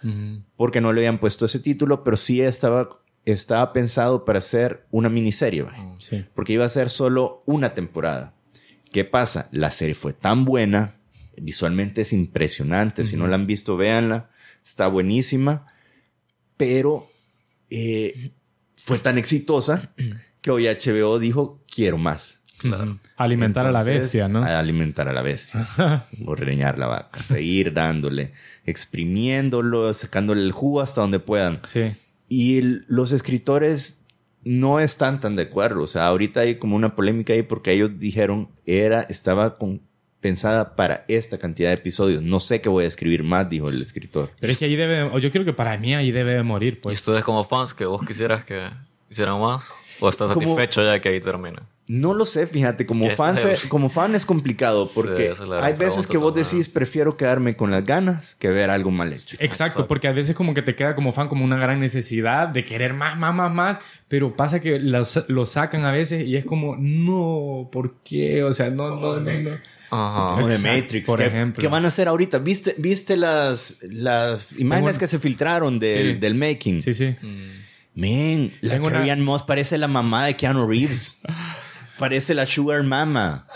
[0.57, 2.89] Porque no le habían puesto ese título, pero sí estaba,
[3.25, 5.67] estaba pensado para ser una miniserie.
[5.99, 6.25] Sí.
[6.35, 8.35] Porque iba a ser solo una temporada.
[8.93, 9.49] ¿Qué pasa?
[9.53, 10.97] La serie fue tan buena,
[11.37, 13.05] visualmente es impresionante.
[13.05, 14.31] Si no la han visto, véanla.
[14.65, 15.67] Está buenísima.
[16.57, 17.11] Pero
[17.71, 18.33] eh,
[18.77, 19.95] fue tan exitosa
[20.41, 22.40] que hoy HBO dijo, quiero más.
[22.61, 22.99] Claro.
[23.17, 24.43] Alimentar a la Entonces, bestia, ¿no?
[24.45, 25.67] a alimentar a la bestia.
[26.27, 27.23] Ordeñar la vaca.
[27.23, 28.33] Seguir dándole,
[28.67, 31.61] exprimiéndolo, sacándole el jugo hasta donde puedan.
[31.65, 31.93] Sí.
[32.29, 34.05] Y el- los escritores
[34.45, 35.83] no están tan de acuerdo.
[35.83, 39.81] O sea, ahorita hay como una polémica ahí porque ellos dijeron era, estaba con-
[40.21, 42.23] pensada para esta cantidad de episodios.
[42.23, 44.31] No sé qué voy a escribir más, dijo el escritor.
[44.39, 46.75] Pero es que ahí debe, o yo creo que para mí ahí debe de morir,
[46.75, 46.99] ¿Y pues.
[46.99, 48.69] ustedes como fans que vos quisieras que
[49.11, 49.65] hicieran más?
[49.99, 51.63] ¿O estás Como- satisfecho ya que ahí termina?
[51.93, 55.65] No lo sé, fíjate, como Que fan, se- como fan es complicado Sí, porque gran
[55.65, 59.35] hay veces que vos decís prefiero quedarme con las ganas que ver algo mal hecho.
[59.41, 59.89] Exacto, Exacto.
[59.89, 62.95] porque a veces como que te queda como fan como una gran necesidad de querer
[62.95, 66.45] más, más, más, más, pero pasa que lo, sa- lo sacan a veces y es
[66.45, 68.45] como, no, ¿por qué?
[68.45, 69.51] O sea, no, no, no, no.
[69.91, 70.35] Ajá.
[70.37, 71.61] Como de Matrix, por ¿qué, ejemplo.
[71.61, 72.39] qué van a hacer ahorita?
[72.39, 76.19] ¿Viste, viste las, las imágenes que se filtraron del, Sí.
[76.21, 76.81] del making?
[76.81, 77.17] Sí, sí.
[77.97, 81.19] Man, la Tengo una- Carrie Ann Moss parece la mamá de Keanu Reeves.
[82.01, 83.47] parece la Sugar Mama.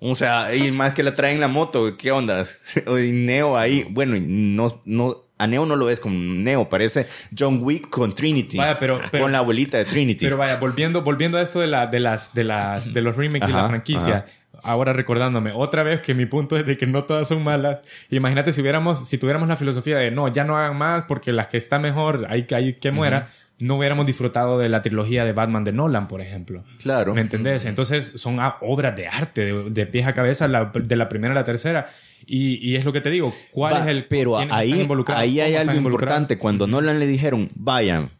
[0.00, 2.42] O sea, y más que la traen en la moto, ¿qué onda?
[3.06, 7.06] Y Neo ahí, bueno, y no, no, a Neo no lo ves como Neo, parece
[7.36, 8.58] John Wick con Trinity.
[8.58, 10.24] Vaya, pero- pero- con la abuelita de Trinity.
[10.24, 13.46] Pero vaya, volviendo, volviendo a esto de, la, de, las, de, las, de los remakes
[13.48, 14.24] de la Ajá, franquicia,
[14.62, 17.82] ahora recordándome, otra vez que mi punto es de que no todas son malas.
[18.10, 21.48] Imagínate si hubiéramos, si tuviéramos la filosofía de no, ya no hagan más porque las
[21.48, 23.28] que está mejor, hay que, hay que muera,
[23.60, 26.62] no hubiéramos disfrutado de la trilogía de Batman de Nolan, por ejemplo.
[26.80, 27.14] Claro.
[27.14, 27.64] ¿Me entendés?
[27.64, 31.34] Entonces son obras de arte, de, de pies a cabeza, la- de la primera a
[31.34, 31.86] la tercera.
[32.26, 34.04] Y, y es lo que te digo, ¿cuál Va, es el...
[34.04, 36.38] pero ahí, ahí hay ¿Cómo están algo importante.
[36.38, 38.10] Cuando Nolan le dijeron, vayan,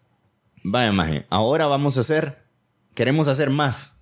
[0.65, 2.39] vayan, maje, ahora vamos a hacer,
[2.95, 3.98] queremos hacer más.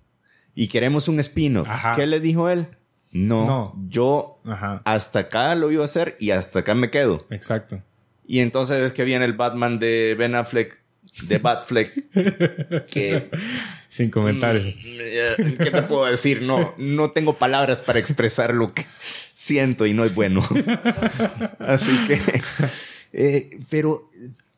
[0.59, 1.67] Y queremos un spin-off.
[1.95, 2.65] ¿Qué le dijo él?
[3.11, 3.75] No, No.
[3.89, 7.19] yo Ajá, hasta acá lo iba a hacer y hasta acá me quedo.
[7.29, 7.83] exacto.
[8.25, 10.81] Y entonces es que viene el Batman de Ben Affleck,
[11.21, 11.93] de Batfleck,
[12.87, 13.29] que...
[13.87, 14.75] Sin comentarios.
[14.75, 16.41] Mm, ¿Qué te puedo decir?
[16.41, 18.85] No, no tengo palabras para expresar lo que
[19.35, 20.41] siento y no es bueno.
[21.59, 22.19] Así que...
[23.13, 24.09] eh, pero,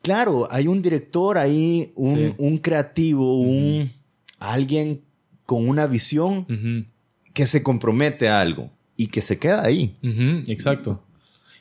[0.02, 2.34] claro, hay un director ahí, un, Sí.
[2.38, 3.92] un creativo, un...
[4.38, 5.02] Alguien
[5.50, 6.84] con una visión Ujú.
[7.34, 9.96] que se compromete a algo y que se queda ahí.
[10.00, 11.02] Ujú, exacto.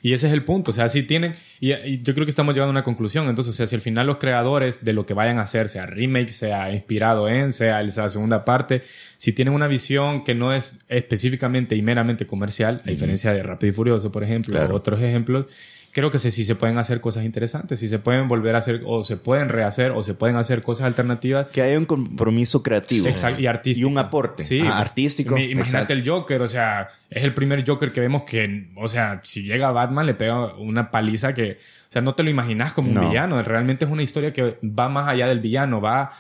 [0.04, 0.70] Y ese es el punto.
[0.70, 1.34] O sea, si tienen.
[1.60, 3.28] Y, y yo creo que estamos llegando a una conclusión.
[3.30, 5.88] Entonces, o sea, si al final los creadores de lo que vayan a hacer, sea
[5.88, 8.84] remake, sea inspirado en, sea la segunda parte,
[9.18, 13.72] si tienen una visión que no es específicamente y meramente comercial, a diferencia de Rápido
[13.72, 14.76] y Furioso, por ejemplo, Claro.
[14.76, 15.48] o otros ejemplos,
[15.92, 18.82] creo que sí, sí se pueden hacer cosas interesantes, sí se pueden volver a hacer,
[18.86, 21.48] o se pueden rehacer, o se pueden hacer cosas alternativas.
[21.48, 23.08] Que hay un compromiso creativo.
[23.08, 23.88] Exacto, y artístico.
[23.88, 24.44] Y un aporte.
[24.44, 24.62] Sí.
[24.64, 25.38] Ah, artístico.
[25.38, 25.94] Imagínate exacto.
[25.94, 29.72] el Joker, o sea, es el primer Joker que vemos que, o sea, si llega
[29.72, 33.10] Batman le pega una paliza que, o sea, no te lo imaginas como un No.
[33.10, 33.42] villano.
[33.42, 36.12] Realmente es una historia que va más allá del villano, va,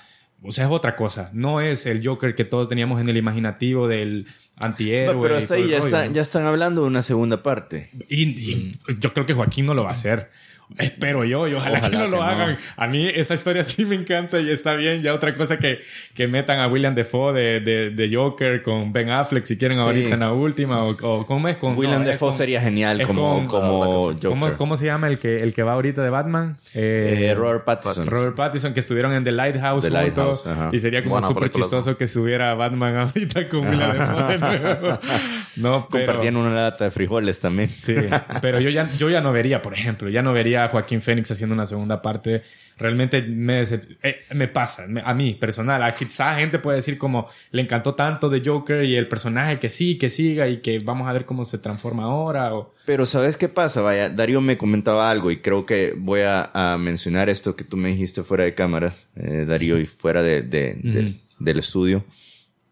[0.41, 1.29] o sea, es otra cosa.
[1.33, 4.25] No es el Joker que todos teníamos en el imaginativo del
[4.57, 5.15] antihéroe.
[5.15, 7.89] No, pero hasta ahí ya, está- ya están hablando de una segunda parte.
[8.07, 10.29] Y, y yo creo que Joaquín no lo va a hacer.
[10.77, 12.23] Espero yo, y ojalá, Ojalá que no que lo no.
[12.23, 12.57] hagan.
[12.77, 15.01] A mí esa historia sí me encanta y está bien.
[15.01, 15.79] Ya otra cosa que,
[16.13, 19.83] que metan a William Defoe de, de, de Joker con Ben Affleck si quieren Sí.
[19.83, 20.83] ahorita en la última.
[20.85, 21.57] O, o ¿cómo es?
[21.57, 24.29] Con, William no, Defoe sería genial como, con- como ah, Joker.
[24.29, 26.57] ¿Cómo, cómo se llama el que, el que va ahorita de Batman?
[26.75, 28.05] Eh, Eh, Robert Pattinson.
[28.07, 29.89] Robert Pattinson, que estuvieron en The Lighthouse The.
[29.89, 34.37] Lighthouse, y sería como Buena súper chistoso que estuviera Batman ahorita con William Defoe de
[34.37, 34.99] nuevo.
[35.55, 36.05] No, pero...
[36.05, 37.69] Compartiendo una lata de frijoles también.
[37.69, 37.93] Sí,
[38.41, 41.31] pero yo ya, yo ya no vería, por ejemplo, ya no vería a Joaquín Fénix
[41.31, 42.43] haciendo una segunda parte.
[42.77, 45.83] Realmente me, eh, me pasa, me- a mí, personal.
[45.83, 49.69] A quizá gente puede decir como le encantó tanto de Joker y el personaje que
[49.69, 52.53] sí, que siga y que vamos a ver cómo se transforma ahora.
[52.55, 52.73] O...
[52.85, 53.81] Pero ¿sabes qué pasa?
[53.81, 57.75] Vaya, Darío me comentaba algo y creo que voy a, a mencionar esto que tú
[57.75, 62.05] me dijiste fuera de cámaras, eh, Darío, y fuera de, de- del- del estudio,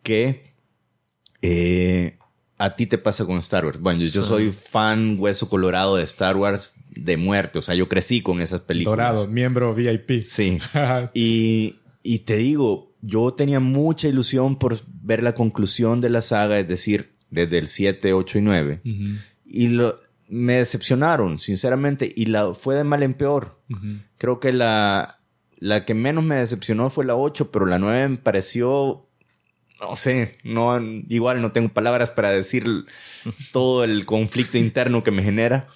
[0.03, 0.53] que
[1.41, 2.17] eh,
[2.57, 3.79] a ti te pasa con Star Wars.
[3.79, 7.60] Bueno, yo, yo soy fan hueso colorado de Star Wars de muerte.
[7.60, 8.98] O sea, yo crecí con esas películas.
[8.98, 10.24] Dorado, miembro VIP.
[10.24, 10.60] Sí.
[11.14, 16.60] y, y te digo, yo tenía mucha ilusión por ver la conclusión de la saga,
[16.60, 18.82] es decir, desde el 7, 8 y 9.
[19.45, 23.62] Y lo, me decepcionaron, sinceramente, y la, fue de mal en peor.
[24.18, 25.20] Creo que la,
[25.58, 29.08] la que menos me decepcionó fue la 8, pero la 9 me pareció
[29.80, 32.66] no sé, no, igual no tengo palabras para decir
[33.52, 35.68] todo el conflicto interno que me genera.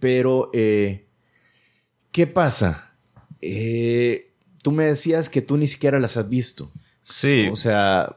[0.00, 1.06] Pero, eh,
[2.10, 2.96] ¿qué pasa?
[3.40, 4.24] Eh,
[4.62, 6.72] tú me decías que tú ni siquiera las has visto.
[7.02, 7.48] Sí.
[7.52, 8.16] O sea...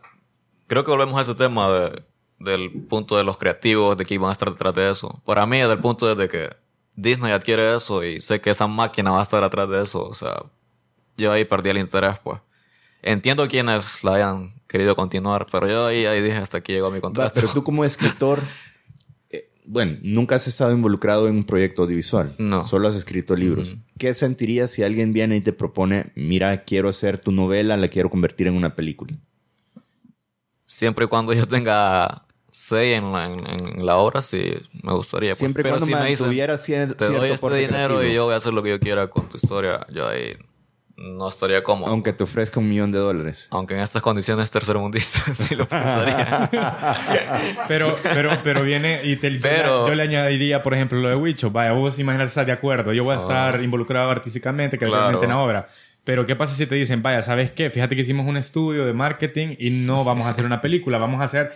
[0.67, 2.03] Creo que volvemos a ese tema de,
[2.39, 5.21] del punto de los creativos, de que iban a estar detrás de eso.
[5.25, 6.49] Para mí, desde el punto de que
[6.95, 10.13] Disney adquiere eso y sé que esa máquina va a estar atrás de eso, o
[10.13, 10.43] sea,
[11.17, 12.39] yo ahí perdí el interés, pues.
[13.01, 17.01] Entiendo quienes la hayan querido continuar, pero yo ahí, ahí dije hasta aquí llegó mi
[17.01, 17.34] contrato.
[17.36, 18.39] Pero tú como escritor,
[19.66, 22.36] bueno, nunca has estado involucrado en un proyecto audiovisual.
[22.38, 22.66] No.
[22.66, 23.76] Solo has escrito libros.
[23.97, 28.09] ¿Qué sentirías si alguien viene y te propone, mira, quiero hacer tu novela, la quiero
[28.09, 29.18] convertir en una película?
[30.66, 34.53] Siempre y cuando yo tenga sé en la, en, la obra, sí
[34.84, 35.32] me gustaría.
[35.32, 35.39] Pues.
[35.39, 38.34] Siempre y cuando si me, me dicen, cier te doy este dinero y yo voy
[38.34, 40.34] a hacer lo que yo quiera con tu historia, yo ahí
[40.96, 41.91] no estaría cómodo.
[41.91, 43.48] Aunque te ofrezca un millón de dólares.
[43.50, 46.50] Aunque en estas condiciones tercermundistas sí lo pensaría.
[47.68, 51.50] pero, pero, pero viene y te, pero, yo le añadiría, por ejemplo, lo de Wicho.
[51.52, 52.94] Vaya, vos imaginas estar de acuerdo.
[52.94, 53.64] Yo voy a estar ah.
[53.64, 55.34] involucrado artísticamente, creativamente claro.
[55.34, 55.68] en la obra.
[56.04, 57.70] Pero ¿qué pasa si te dicen, vaya, ¿sabes qué?
[57.70, 61.22] Fíjate que hicimos un estudio de marketing y no vamos a hacer una película, vamos
[61.22, 61.54] a hacer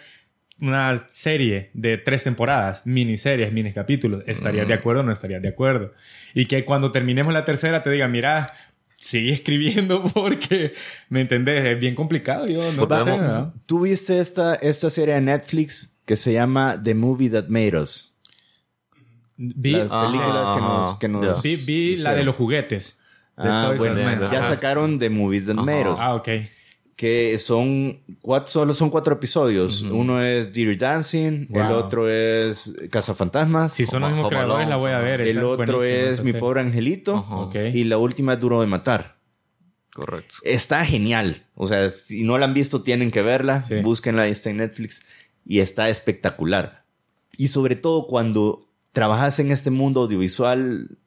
[0.59, 4.23] una serie de tres temporadas, miniseries, mini capítulos.
[4.25, 5.93] ¿Estarías de acuerdo o no estarías de acuerdo?
[6.33, 8.53] Y que cuando terminemos la tercera te diga, mira,
[8.97, 10.73] sigue escribiendo porque,
[11.09, 11.65] ¿me entendés?
[11.65, 12.45] Es bien complicado.
[12.47, 17.29] Yo no sé, ¿Tú viste esta, esta serie de Netflix que se llama The Movie
[17.29, 18.13] That Made Us?
[19.37, 20.99] Vi, Las películas que nos...
[20.99, 22.97] Que nos vi, vi la de los juguetes.
[23.37, 25.99] ah, bueno, ya sacaron The Movie That Made Us.
[26.01, 26.29] Ah, ok
[26.97, 29.83] que son cuatro, solo son cuatro episodios.
[29.83, 33.71] Uno es Dirty Dancing, el otro es Cazafantasmas.
[33.71, 35.21] Si son los mismos creadores, la voy a ver.
[35.21, 37.51] El otro es Mi Pobre Angelito.
[37.71, 39.19] Y la última es Duro de Matar.
[39.93, 40.35] Correcto.
[40.41, 41.43] Está genial.
[41.53, 43.63] O sea, si no la han visto, tienen que verla.
[43.83, 45.03] Búsquenla, está en Netflix.
[45.45, 46.83] Y está espectacular.
[47.37, 50.97] Y sobre todo cuando trabajas en este mundo audiovisual,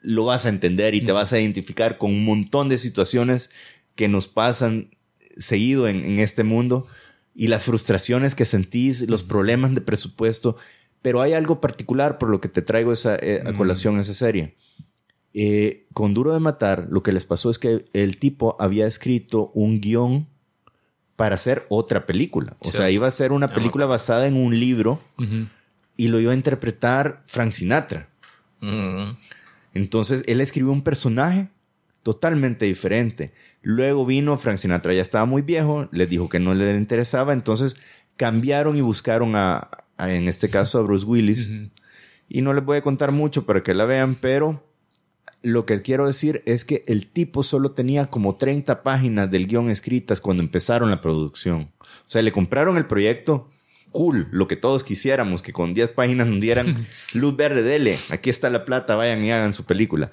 [0.00, 3.50] lo vas a entender y te vas a identificar con un montón de situaciones
[3.96, 4.96] que nos pasan
[5.38, 6.86] seguido en, este mundo
[7.34, 10.56] y las frustraciones que sentís, los problemas de presupuesto,
[11.02, 14.56] pero hay algo particular por lo que te traigo esa, eh, a colación esa serie.
[15.32, 19.52] Eh, con Duro de Matar, lo que les pasó es que el tipo había escrito
[19.54, 20.26] un guion
[21.14, 22.56] para hacer otra película.
[22.60, 25.00] O sea, iba a ser una película basada en un libro
[25.96, 28.08] y lo iba a interpretar Frank Sinatra.
[29.74, 31.48] Entonces, él escribió un personaje
[32.02, 33.32] totalmente diferente.
[33.62, 37.76] Luego vino Frank Sinatra, ya estaba muy viejo, les dijo que no le interesaba, entonces
[38.16, 41.50] cambiaron y buscaron a, en este caso, a Bruce Willis.
[42.28, 44.64] Y no les voy a contar mucho para que la vean, pero
[45.42, 49.70] lo que quiero decir es que el tipo solo tenía como 30 páginas del guion
[49.70, 51.70] escritas cuando empezaron la producción.
[51.80, 53.48] O sea, le compraron el proyecto,
[53.90, 58.30] cool, lo que todos quisiéramos, que con 10 páginas nos dieran luz verde, dele, aquí
[58.30, 60.10] está la plata, vayan y hagan su película.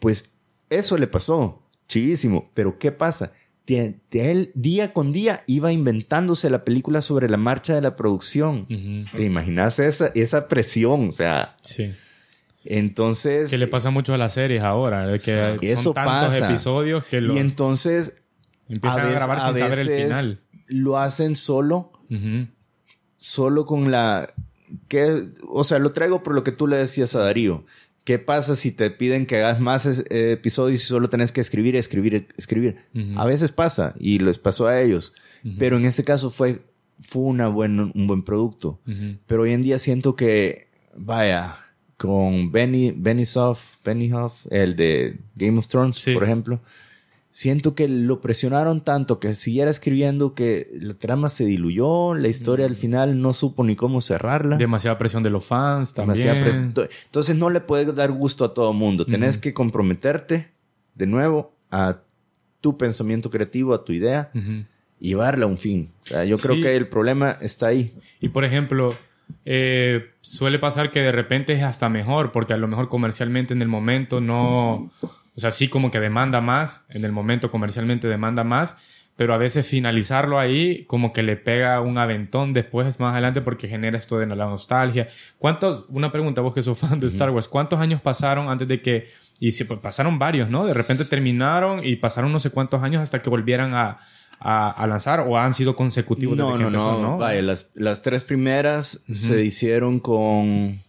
[0.00, 0.30] Pues
[0.68, 2.50] eso le pasó, chivísimo.
[2.54, 3.32] Pero ¿qué pasa?
[3.68, 8.66] él día con día iba inventándose la película sobre la marcha de la producción.
[9.14, 11.08] ¿Te imaginas esa, esa presión?
[11.08, 11.56] O sea...
[11.62, 11.92] Sí.
[12.64, 13.50] Entonces...
[13.50, 15.18] Que le pasa mucho a las series ahora.
[15.18, 16.48] Que eso son tantos pasa.
[16.48, 17.36] episodios que los...
[17.36, 18.22] Y entonces...
[18.68, 20.40] Empiezan a, grabar sin saber el final.
[20.66, 21.92] Lo hacen solo.
[23.16, 24.32] Solo con la...
[24.88, 27.64] Que, o sea, lo traigo por lo que tú le decías a Darío
[28.06, 31.74] ¿Qué pasa si te piden que hagas más eh, episodios y solo tenés que escribir,
[31.74, 32.76] escribir, escribir?
[33.16, 35.12] A veces pasa y les pasó a ellos.
[35.58, 36.62] Pero en este caso fue,
[37.00, 38.78] fue una buen, un buen producto.
[39.26, 41.58] Pero hoy en día siento que, vaya,
[41.96, 46.60] con Benny, Benny Soft, Benny Hoff, el de Game of Thrones, por ejemplo,
[47.36, 52.64] siento que lo presionaron tanto que siguiera escribiendo que la trama se diluyó, la historia
[52.64, 54.56] al final no supo ni cómo cerrarla.
[54.56, 56.30] Demasiada presión de los fans también.
[57.04, 59.04] Entonces no le puedes dar gusto a todo mundo.
[59.04, 60.48] Tenés que comprometerte
[60.94, 61.98] de nuevo a
[62.62, 64.30] tu pensamiento creativo, a tu idea
[64.98, 65.90] y llevarla a un fin.
[66.26, 67.92] yo creo que el problema está ahí.
[68.18, 68.96] Y por ejemplo,
[69.44, 73.60] eh, suele pasar que de repente es hasta mejor, porque a lo mejor comercialmente en
[73.60, 74.90] el momento no,
[75.36, 78.76] o sea, sí como que demanda más, en el momento comercialmente demanda más,
[79.16, 83.68] pero a veces finalizarlo ahí como que le pega un aventón después más adelante porque
[83.68, 85.08] genera esto de la nostalgia.
[85.38, 88.80] ¿Cuántos, una pregunta vos que sos fan de Star Wars, ¿cuántos años pasaron antes de
[88.80, 89.08] que,
[89.38, 90.66] y si pues, pasaron varios, ¿no?
[90.66, 93.98] De repente terminaron y pasaron no sé cuántos años hasta que volvieran a,
[94.38, 98.22] a, lanzar o han sido consecutivos no, desde que no, no, Vaya, las, las tres
[98.22, 100.82] primeras se hicieron con,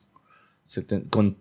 [1.10, 1.38] con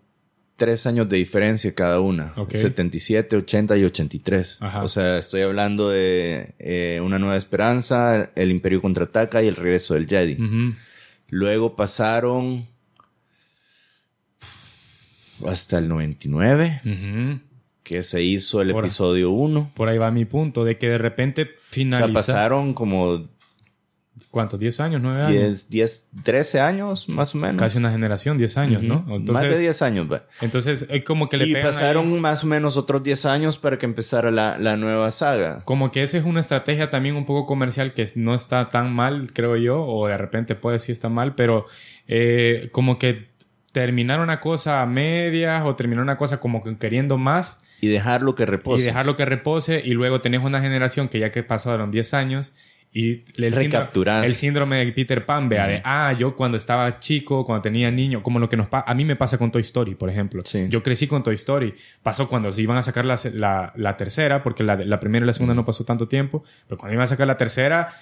[0.57, 2.33] tres años de diferencia cada una.
[2.49, 4.59] 77, 80 y 83.
[4.81, 9.93] O sea, estoy hablando de eh, Una Nueva Esperanza, El Imperio Contraataca y El Regreso
[9.93, 10.37] del Jedi.
[11.29, 12.67] Luego pasaron
[15.45, 17.41] hasta el 99,
[17.83, 19.71] que se hizo el episodio 1.
[19.75, 22.05] Por ahí va mi punto, de que de repente finaliza...
[22.05, 23.27] O sea, pasaron como
[24.31, 24.59] ¿Cuántos?
[24.59, 25.01] ¿10 años?
[25.01, 25.69] ¿9 años?
[25.69, 27.59] 10, 13 años más o menos.
[27.59, 29.03] Casi una generación, 10 años, ¿no?
[29.03, 30.25] más de 10 años, va.
[30.41, 33.85] Entonces, es como que le Y pasaron más o menos otros 10 años para que
[33.85, 35.63] empezara la, la, nueva saga.
[35.65, 39.31] Como que esa es una estrategia también un poco comercial que no está tan mal,
[39.33, 41.65] creo yo, o de repente puede sí está mal, pero
[42.07, 43.27] eh, como que
[43.71, 47.61] terminar una cosa a medias o terminar una cosa como que queriendo más.
[47.79, 48.83] Y dejarlo que repose.
[48.83, 52.53] Y dejarlo que repose y luego tenés una generación que ya que pasaron 10 años
[52.93, 57.45] y el síndrome, el síndrome de Peter Pan, vea, de, ah, yo cuando estaba chico,
[57.45, 60.09] cuando tenía niño, como lo que nos a mí me pasa con Toy Story, por
[60.09, 60.41] ejemplo.
[60.69, 61.73] Yo crecí con Toy Story.
[62.01, 65.27] Pasó cuando se iban a sacar la, la, la tercera, porque la, la, primera y
[65.27, 67.93] la segunda no pasó tanto tiempo, pero cuando iban a sacar la tercera,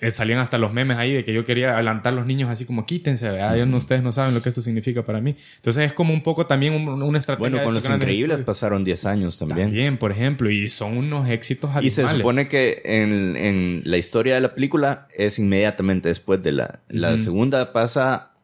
[0.00, 2.64] eh, salían hasta los memes ahí de que yo quería adelantar a los niños así
[2.64, 3.30] como quítense,
[3.74, 5.36] ustedes no saben lo que esto significa para mí.
[5.56, 7.50] Entonces es como un poco también una estrategia.
[7.50, 9.68] Bueno, con Los Increíbles pasaron 10 años también.
[9.68, 14.34] También, por ejemplo, y son unos éxitos Y se supone que en, en, la historia
[14.34, 18.35] de la película es inmediatamente después de la, la segunda pasa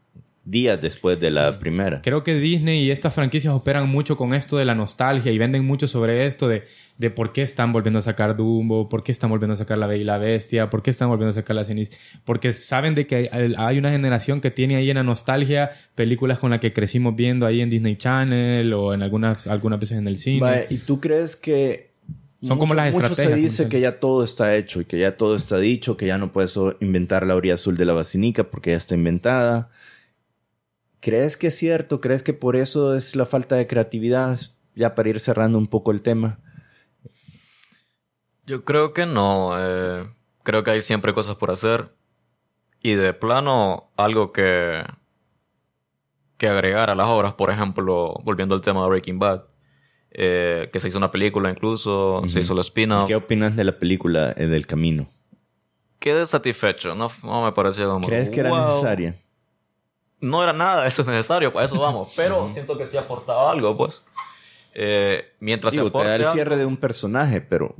[0.44, 2.02] días después de la primera.
[2.02, 5.64] Creo que Disney y estas franquicias operan mucho con esto de la nostalgia y venden
[5.64, 6.64] mucho sobre esto de,
[6.98, 9.86] de por qué están volviendo a sacar Dumbo, por qué están volviendo a sacar La
[9.86, 11.90] Bella y la Bestia, por qué están volviendo a sacar La Ceniz.
[12.24, 16.50] Porque saben de que hay una generación que tiene ahí en la nostalgia películas con
[16.50, 20.16] las que crecimos viendo ahí en Disney Channel o en algunas, algunas veces en el
[20.16, 20.66] cine.
[20.70, 21.92] ¿Y tú crees que
[22.42, 23.28] son como las estrategias.
[23.28, 26.06] Mucho se dice que ya todo está hecho y que ya todo está dicho, que
[26.06, 29.70] ya no puedes inventar la orilla azul de la basinica porque ya está inventada.
[31.02, 32.00] ¿Crees que es cierto?
[32.00, 34.38] ¿Crees que por eso es la falta de creatividad?
[34.76, 36.38] Ya para ir cerrando un poco el tema.
[38.46, 39.52] Yo creo que no.
[39.58, 40.08] Eh,
[40.44, 41.92] creo que hay siempre cosas por hacer.
[42.80, 44.84] Y de plano, algo que,
[46.36, 49.42] que agregar a las obras, por ejemplo, volviendo al tema de Breaking Bad,
[50.12, 53.08] eh, que se hizo una película incluso, se hizo el spin-off.
[53.08, 55.08] ¿Qué opinas de la película eh, del camino?
[55.98, 58.06] Quedé satisfecho, no, no me pareció como...
[58.06, 59.20] ¿Crees que era necesaria?
[60.22, 62.12] No era nada eso necesario, para eso vamos.
[62.16, 64.02] Pero siento que sí aportaba algo, pues.
[64.72, 67.74] Eh, mientras se da el cierre de un personaje, pero...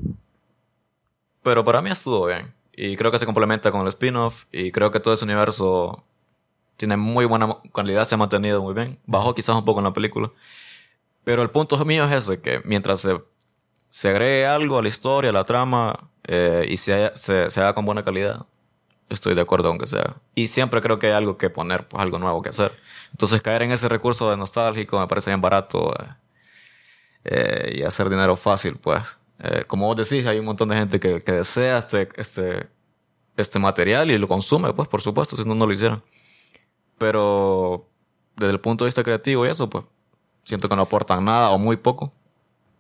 [1.42, 2.52] Pero para mí estuvo bien.
[2.74, 4.44] Y creo que se complementa con el spin-off.
[4.52, 6.04] Y creo que todo ese universo
[6.76, 8.98] tiene muy buena calidad, se ha mantenido muy bien.
[9.06, 10.30] Bajó quizás un poco en la película.
[11.24, 13.22] Pero el punto mío es ese, que mientras se,
[13.90, 17.74] se agregue algo a la historia, a la trama, eh, y se, se, se haga
[17.74, 18.46] con buena calidad,
[19.12, 20.16] estoy de acuerdo aunque sea.
[20.34, 22.72] Y siempre creo que hay algo que poner, pues algo nuevo que hacer.
[23.10, 26.08] Entonces caer en ese recurso de nostálgico me parece bien barato eh,
[27.24, 29.02] eh, y hacer dinero fácil, pues.
[29.38, 32.68] Eh, como vos decís, hay un montón de gente que, desea este, este,
[33.36, 36.02] este material y lo consume, pues por supuesto, si no, no lo hicieran.
[36.98, 37.88] Pero
[38.36, 39.84] desde el punto de vista creativo y eso, pues
[40.44, 42.12] siento que no aportan nada o muy poco.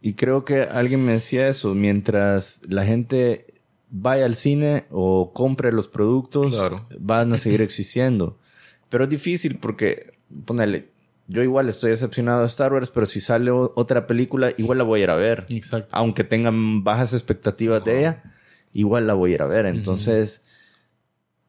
[0.00, 3.46] Y creo que alguien me decía eso, mientras la gente
[3.92, 6.60] vaya al cine o compre los productos,
[6.98, 8.38] van a seguir existiendo.
[8.88, 10.14] Pero es difícil porque,
[10.44, 10.88] ponele,
[11.28, 15.00] yo igual estoy decepcionado de Star Wars, pero si sale otra película, igual la voy
[15.00, 15.46] a ir a ver.
[15.50, 15.88] Exacto.
[15.92, 18.22] Aunque tengan bajas expectativas de ella,
[18.72, 19.66] igual la voy a ir a ver.
[19.66, 20.42] Entonces,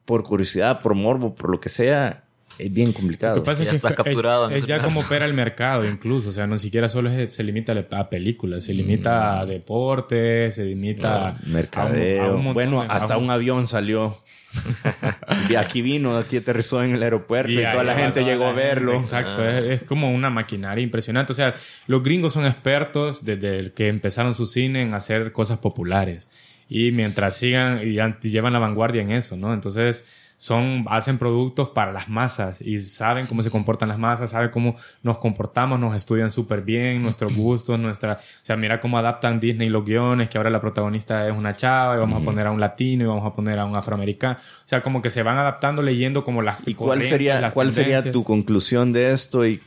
[0.06, 2.23] por curiosidad, por morbo, por lo que sea,
[2.58, 3.36] es bien complicado.
[3.36, 4.49] Lo que pasa ya es está capturado.
[4.49, 6.30] Es, ya como opera el mercado, incluso.
[6.30, 9.49] O sea, no siquiera solo se limita a películas, se limita a mm.
[9.49, 12.54] deportes, se limita a mercadeo.
[12.54, 14.18] bueno, hasta un avión salió.
[15.49, 18.93] y aquí vino, aquí aterrizó en el aeropuerto y, toda la gente llegó a verlo.
[18.93, 19.58] Exacto, ah.
[19.58, 21.34] es, es, como una maquinaria impresionante.
[21.34, 21.56] O sea,
[21.88, 26.30] los gringos son expertos desde que empezaron su cine en hacer cosas populares.
[26.70, 27.99] Y mientras sigan y
[28.30, 29.54] llevan la vanguardia en eso, ¿no?
[29.54, 30.06] Entonces
[30.44, 34.76] son, hacen productos para las masas y saben cómo se comportan las masas, saben cómo
[35.02, 39.70] nos comportamos, nos estudian súper bien, nuestros gustos, nuestra, o sea, mira cómo adaptan Disney
[39.70, 42.60] los guiones, que ahora la protagonista es una chava y vamos a poner a un
[42.60, 45.82] latino y vamos a poner a un afroamericano, o sea, como que se van adaptando
[45.82, 46.68] leyendo como las...
[46.68, 49.62] ¿Y cuál sería, cuál sería tu conclusión de esto y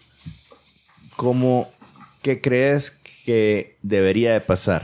[1.16, 1.70] cómo,
[2.20, 2.90] qué crees
[3.24, 4.82] que debería de pasar?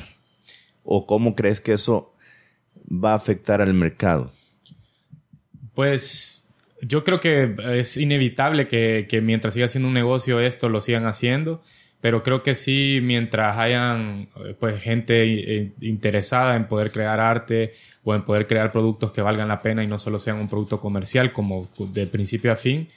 [0.85, 2.15] ¿O cómo crees que eso
[2.91, 4.33] va a afectar al mercado?
[5.75, 6.47] Pues
[6.81, 11.07] yo creo que es inevitable que, que mientras siga siendo un negocio esto lo sigan
[11.07, 11.63] haciendo.
[12.03, 17.75] Pero creo que sí, mientras hayan eh, pues, gente eh, interesada en poder crear arte
[18.03, 20.81] o en poder crear productos que valgan la pena y no solo sean un producto
[20.81, 22.89] comercial como de principio a fin,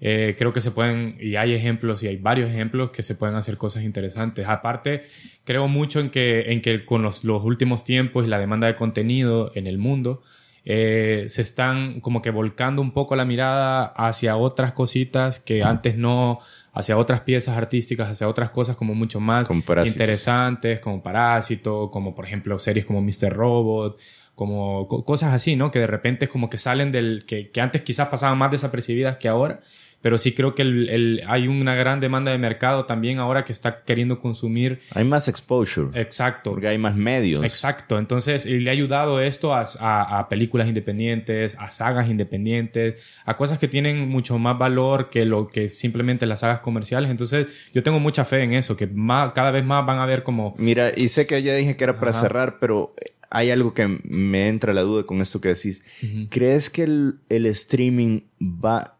[0.00, 3.36] eh, creo que se pueden, y hay ejemplos, y hay varios ejemplos que se pueden
[3.36, 4.48] hacer cosas interesantes.
[4.48, 5.04] Aparte,
[5.44, 8.74] creo mucho en que, en que con los, los últimos tiempos y la demanda de
[8.74, 10.24] contenido en el mundo,
[10.64, 15.96] eh, se están como que volcando un poco la mirada hacia otras cositas que antes
[15.96, 16.40] no,
[16.72, 22.26] hacia otras piezas artísticas, hacia otras cosas como mucho más interesantes, como Parásito, como por
[22.26, 23.32] ejemplo series como Mr.
[23.32, 23.98] Robot,
[24.34, 25.70] como cosas así, ¿no?
[25.70, 29.16] Que de repente es como que salen del, que, que antes quizás pasaban más desapercibidas
[29.16, 29.60] que ahora
[30.00, 33.52] pero sí creo que el, el, hay una gran demanda de mercado también ahora que
[33.52, 34.80] está queriendo consumir.
[34.94, 35.88] Hay más exposure.
[36.00, 36.52] Exacto.
[36.52, 37.42] Porque hay más medios.
[37.42, 37.98] Exacto.
[37.98, 43.58] Entonces, le ha ayudado esto a, a, a, películas independientes, a sagas independientes, a cosas
[43.58, 47.10] que tienen mucho más valor que lo que simplemente las sagas comerciales.
[47.10, 50.22] Entonces, yo tengo mucha fe en eso, que más, cada vez más van a ver
[50.22, 50.54] como...
[50.58, 52.94] Mira, y sé que ya dije que era para cerrar, pero
[53.30, 55.82] hay algo que me entra la duda con esto que decís.
[56.30, 58.97] ¿Crees que el, el streaming va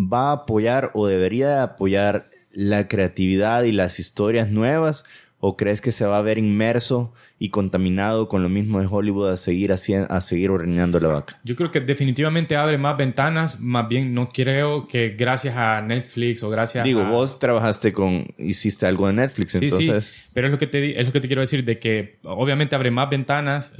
[0.00, 5.04] va a apoyar o debería apoyar la creatividad y las historias nuevas?
[5.42, 9.30] ¿O crees que se va a ver inmerso y contaminado con lo mismo de Hollywood
[9.30, 11.40] a seguir, haciendo, a seguir ordeñando la vaca?
[11.44, 13.58] Yo creo que definitivamente abre más ventanas.
[13.58, 17.10] Más bien, no creo que gracias a Netflix o gracias Digo, a...
[17.10, 18.26] vos trabajaste con...
[18.36, 20.04] Hiciste algo de Netflix, sí, entonces...
[20.04, 22.74] Sí, pero es lo, que te, es lo que te quiero decir, de que obviamente
[22.74, 23.72] abre más ventanas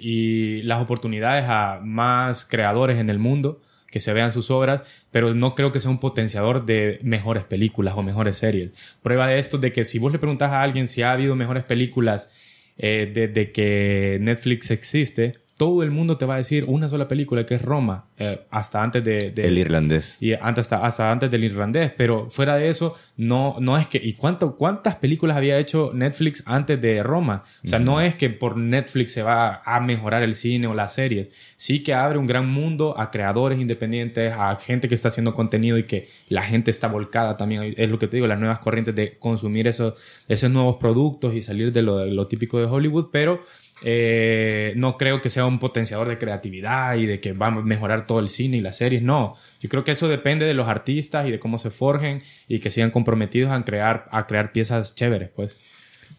[0.00, 3.60] y las oportunidades a más creadores en el mundo
[3.92, 4.82] que se vean sus obras,
[5.12, 8.72] pero no creo que sea un potenciador de mejores películas o mejores series.
[9.02, 11.62] Prueba de esto de que si vos le preguntas a alguien si ha habido mejores
[11.62, 12.32] películas
[12.78, 17.46] eh, desde que Netflix existe, todo el mundo te va a decir una sola película
[17.46, 20.16] que es Roma, eh, hasta antes de, El irlandés.
[20.20, 23.98] Y antes, hasta, hasta antes del irlandés, pero fuera de eso, no, no es que...
[23.98, 27.44] ¿Y cuánto, cuántas películas había hecho Netflix antes de Roma?
[27.64, 30.94] O sea, no es que por Netflix se va a mejorar el cine o las
[30.94, 31.30] series.
[31.56, 35.78] Sí que abre un gran mundo a creadores independientes, a gente que está haciendo contenido
[35.78, 37.74] y que la gente está volcada también.
[37.76, 39.94] Es lo que te digo, las nuevas corrientes de consumir esos,
[40.28, 43.42] esos nuevos productos y salir de lo, de lo típico de Hollywood, pero
[43.84, 48.06] eh, no creo que sea un potenciador de creatividad y de que va a mejorar
[48.06, 49.02] todo el cine y las series.
[49.02, 52.60] No, yo creo que eso depende de los artistas y de cómo se forjen y
[52.60, 55.60] que sigan comprometidos a crear, a crear piezas chéveres, pues.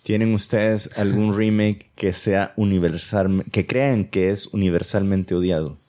[0.01, 5.79] ¿Tienen ustedes algún remake que sea universal, que crean que es universalmente odiado?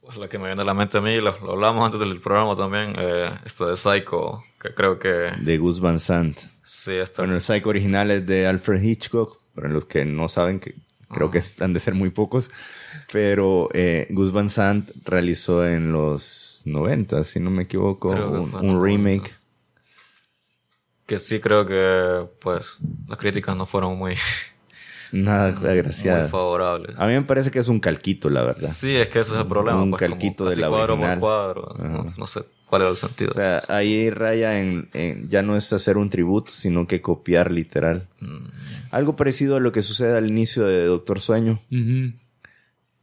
[0.00, 2.56] Pues la que me viene a la mente a mí, lo, hablamos antes del programa
[2.56, 5.32] también, eh, esto de Psycho, que creo que...
[5.38, 6.38] De Gus Van Sant.
[6.64, 7.22] Sí, está.
[7.22, 10.74] Bueno, el Psycho original es de Alfred Hitchcock, para los que no saben, que
[11.08, 12.50] creo que han de ser muy pocos,
[13.12, 19.34] pero eh, Gus Van Sant realizó en los 90, si no me equivoco, un, remake.
[21.06, 22.78] Que sí creo que, pues,
[23.08, 24.14] las críticas no fueron muy...
[25.12, 26.22] Nada agraciadas.
[26.22, 26.96] Muy favorables.
[26.96, 28.70] A mí me parece que es un calquito, la verdad.
[28.70, 29.82] Sí, es que ese es el problema.
[29.82, 31.18] Un pues, calquito de la cuadro original.
[31.18, 32.12] por cuadro.
[32.16, 33.30] no sé cuál era el sentido.
[33.30, 34.88] O sea, ahí raya en,
[35.28, 38.08] ya no es hacer un tributo, sino que copiar literal.
[38.20, 38.46] Mm.
[38.92, 41.60] Algo parecido a lo que sucede al inicio de Doctor Sueño.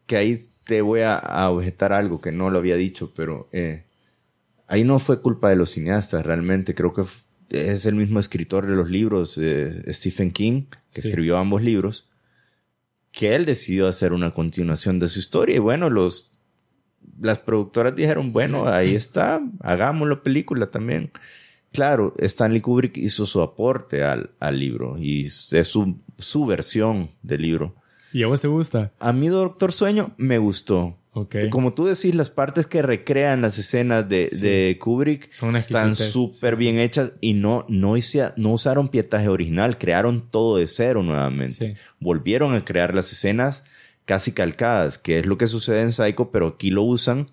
[0.06, 3.84] Que ahí te voy a, objetar algo que no lo había dicho, pero eh,
[4.68, 6.74] ahí no fue culpa de los cineastas, realmente.
[6.74, 7.04] Creo que
[7.50, 10.64] es el mismo escritor de los libros, eh, Stephen King,
[10.94, 12.10] que escribió ambos libros,
[13.12, 15.58] que él decidió hacer una continuación de su historia.
[15.58, 16.37] Y bueno, los
[17.20, 21.12] las productoras dijeron, bueno, ahí está, hagámoslo película también.
[21.72, 27.42] Claro, Stanley Kubrick hizo su aporte al, al libro y es su, su, versión del
[27.42, 27.76] libro.
[28.14, 28.94] ¿Y a vos te gusta?
[29.00, 30.98] A mí, Doctor Sueño, me gustó.
[31.12, 31.50] Okay.
[31.50, 36.78] Como tú decís, las partes que recrean las escenas de, de Kubrick están súper bien
[36.78, 37.96] hechas y no, no,
[38.38, 41.76] no usaron pietaje original, crearon todo de cero nuevamente.
[42.00, 43.64] Volvieron a crear las escenas
[44.08, 47.28] casi calcadas, que es lo que sucede en Psycho, pero aquí lo usan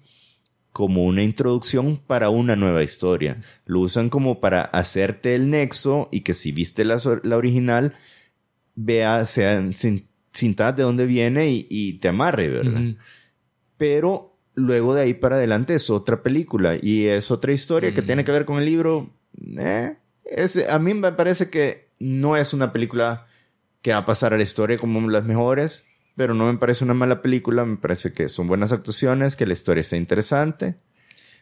[0.72, 3.40] como una introducción para una nueva historia.
[3.64, 6.98] Lo usan como para hacerte el nexo y que si viste la,
[7.36, 7.94] original,
[8.74, 12.96] vea, sean cintas de dónde viene y, te amarre, ¿verdad?
[13.76, 18.24] Pero luego de ahí para adelante es otra película y es otra historia que tiene
[18.24, 19.14] que ver con el libro.
[19.58, 19.96] Eh,
[20.68, 23.28] a mí me parece que no es una película
[23.80, 25.86] que va a pasar a la historia como las mejores
[26.16, 29.52] pero no me parece una mala película, me parece que son buenas actuaciones, que la
[29.52, 30.76] historia está interesante,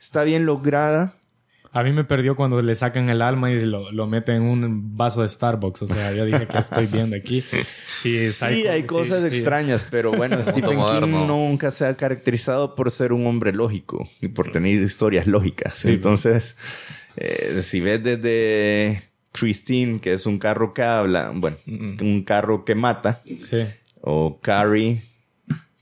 [0.00, 1.14] está bien lograda,
[1.74, 4.94] A mí me perdió cuando le sacan el alma y lo, lo meten en un
[4.94, 5.82] vaso de Starbucks.
[5.82, 7.42] O sea, yo dije, ¿qué estoy viendo aquí?
[7.94, 8.28] Sí,
[8.68, 13.52] hay cosas extrañas, pero bueno, Stephen King nunca se ha caracterizado por ser un hombre
[13.52, 15.86] lógico y por tener historias lógicas.
[15.86, 16.56] Entonces,
[17.16, 19.02] eh, si ves desde
[19.32, 23.64] Christine, que es un carro que habla, bueno, un carro que mata, sí.
[24.02, 25.00] O Carrie,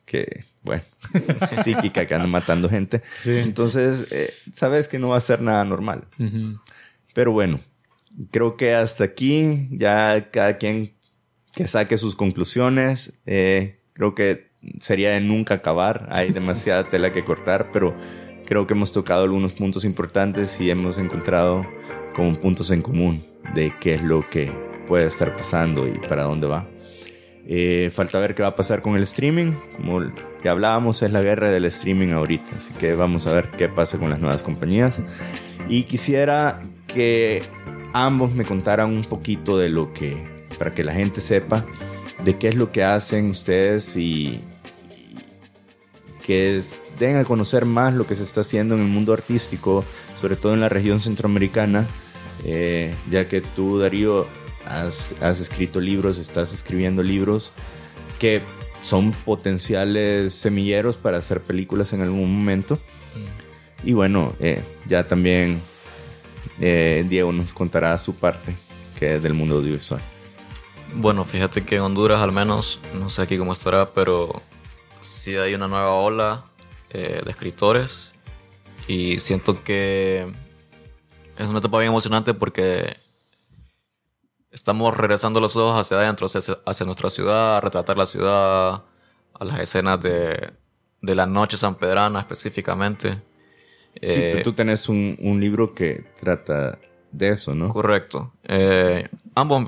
[0.04, 0.82] que bueno,
[1.64, 3.02] psíquica que anda matando gente.
[3.24, 6.04] Entonces, eh, sabes que no va a ser nada normal.
[7.14, 7.60] Pero bueno,
[8.30, 10.92] creo que hasta aquí ya cada quien
[11.54, 13.14] que saque sus conclusiones.
[13.26, 16.06] Eh, creo que sería de nunca acabar.
[16.10, 17.94] Hay demasiada tela que cortar, pero
[18.46, 21.66] creo que hemos tocado algunos puntos importantes y hemos encontrado
[22.14, 23.22] como puntos en común
[23.54, 24.50] de qué es lo que
[24.86, 26.66] puede estar pasando y para dónde va.
[27.46, 29.52] Eh, falta ver qué va a pasar con el streaming.
[29.76, 30.00] Como
[30.44, 32.56] ya hablábamos, es la guerra del streaming ahorita.
[32.56, 35.00] Así que vamos a ver qué pasa con las nuevas compañías.
[35.68, 37.42] Y quisiera que
[37.92, 40.24] ambos me contaran un poquito de lo que,
[40.58, 41.66] para que la gente sepa,
[42.24, 44.40] de qué es lo que hacen ustedes y,
[46.30, 46.60] que
[46.98, 49.84] den a conocer más lo que se está haciendo en el mundo artístico,
[50.20, 51.86] sobre todo en la región centroamericana,
[52.44, 54.28] eh, ya que tú, Darío,
[54.66, 57.52] has, escrito libros, estás escribiendo libros
[58.18, 58.42] que
[58.82, 62.76] son potenciales semilleros para hacer películas en algún momento.
[62.76, 63.88] Mm.
[63.88, 65.60] Y bueno, eh, ya también
[66.60, 68.54] eh, Diego nos contará su parte,
[68.98, 70.00] que es del mundo audiovisual.
[70.94, 74.42] Bueno, fíjate que en Honduras al menos, no sé aquí cómo estará, pero
[75.00, 76.44] sí hay una nueva ola
[76.90, 78.10] eh, de escritores
[78.88, 80.30] y siento que
[81.38, 82.96] es una etapa bien emocionante porque
[84.50, 88.82] estamos regresando los ojos hacia adentro, hacia, nuestra ciudad, a retratar la ciudad,
[89.38, 90.52] a las escenas de,
[91.00, 93.22] de la noche sanpedrana específicamente.
[93.94, 96.78] Sí, pero eh, tú tenés un, un, libro que trata
[97.10, 97.68] de eso, ¿no?
[97.68, 98.32] Correcto.
[98.44, 99.66] Eh, ambos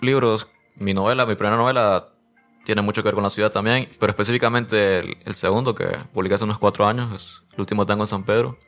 [0.00, 2.10] libros, mi novela, mi primera novela,
[2.64, 6.44] tiene mucho que ver con la ciudad también, pero específicamente el, segundo, que publiqué hace
[6.44, 8.58] unos cuatro años, es El último tango en San Pedro.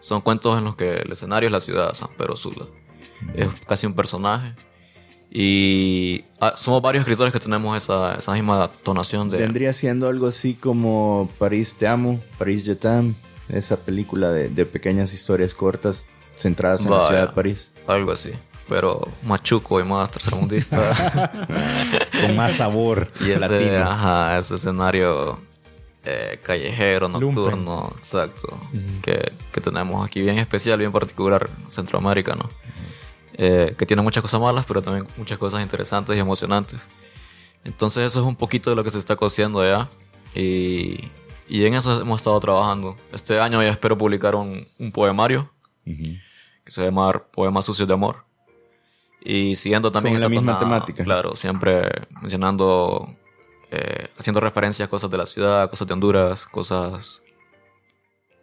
[0.00, 2.66] Son cuentos en los que el escenario es la ciudad, San Pedro Sula.
[3.34, 4.54] Es casi un personaje.
[5.30, 9.38] Y ah, somos varios escritores que tenemos esa, esa misma tonación de...
[9.38, 13.14] Vendría siendo algo así como París te amo, París je t'aime,
[13.48, 17.70] esa película de, de, pequeñas historias cortas centradas en la ciudad de París.
[17.86, 18.32] Algo así,
[18.68, 21.38] pero más chuco y más tercermundista.
[22.20, 23.84] Con más sabor y ese, latino.
[23.84, 25.38] Ajá, ese escenario
[26.04, 28.58] eh, callejero, nocturno, exacto,
[29.02, 32.48] que, que, tenemos aquí bien especial, bien particular Centroamérica, ¿no?
[33.40, 36.80] Eh, que tiene muchas cosas malas, pero también muchas cosas interesantes y emocionantes.
[37.62, 39.88] Entonces eso es un poquito de lo que se está cociendo allá
[40.34, 41.08] y,
[41.48, 42.96] y en eso hemos estado trabajando.
[43.12, 45.52] Este año ya espero publicar un, un poemario
[45.84, 48.24] que se llama Poemas Sucios de Amor.
[49.20, 51.04] Y siguiendo también Con la misma temática.
[51.04, 51.88] Claro, siempre
[52.20, 53.08] mencionando,
[53.70, 57.22] eh, haciendo referencias a cosas de la ciudad, cosas de Honduras, cosas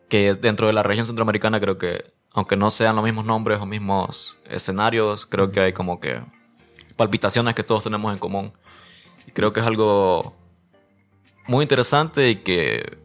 [0.08, 3.66] que dentro de la región centroamericana creo que aunque no sean los mismos nombres o
[3.66, 6.22] mismos escenarios, creo que hay como que
[6.98, 8.52] palpitaciones que todos tenemos en común.
[9.26, 10.36] Y creo que es algo
[11.48, 12.98] muy interesante y que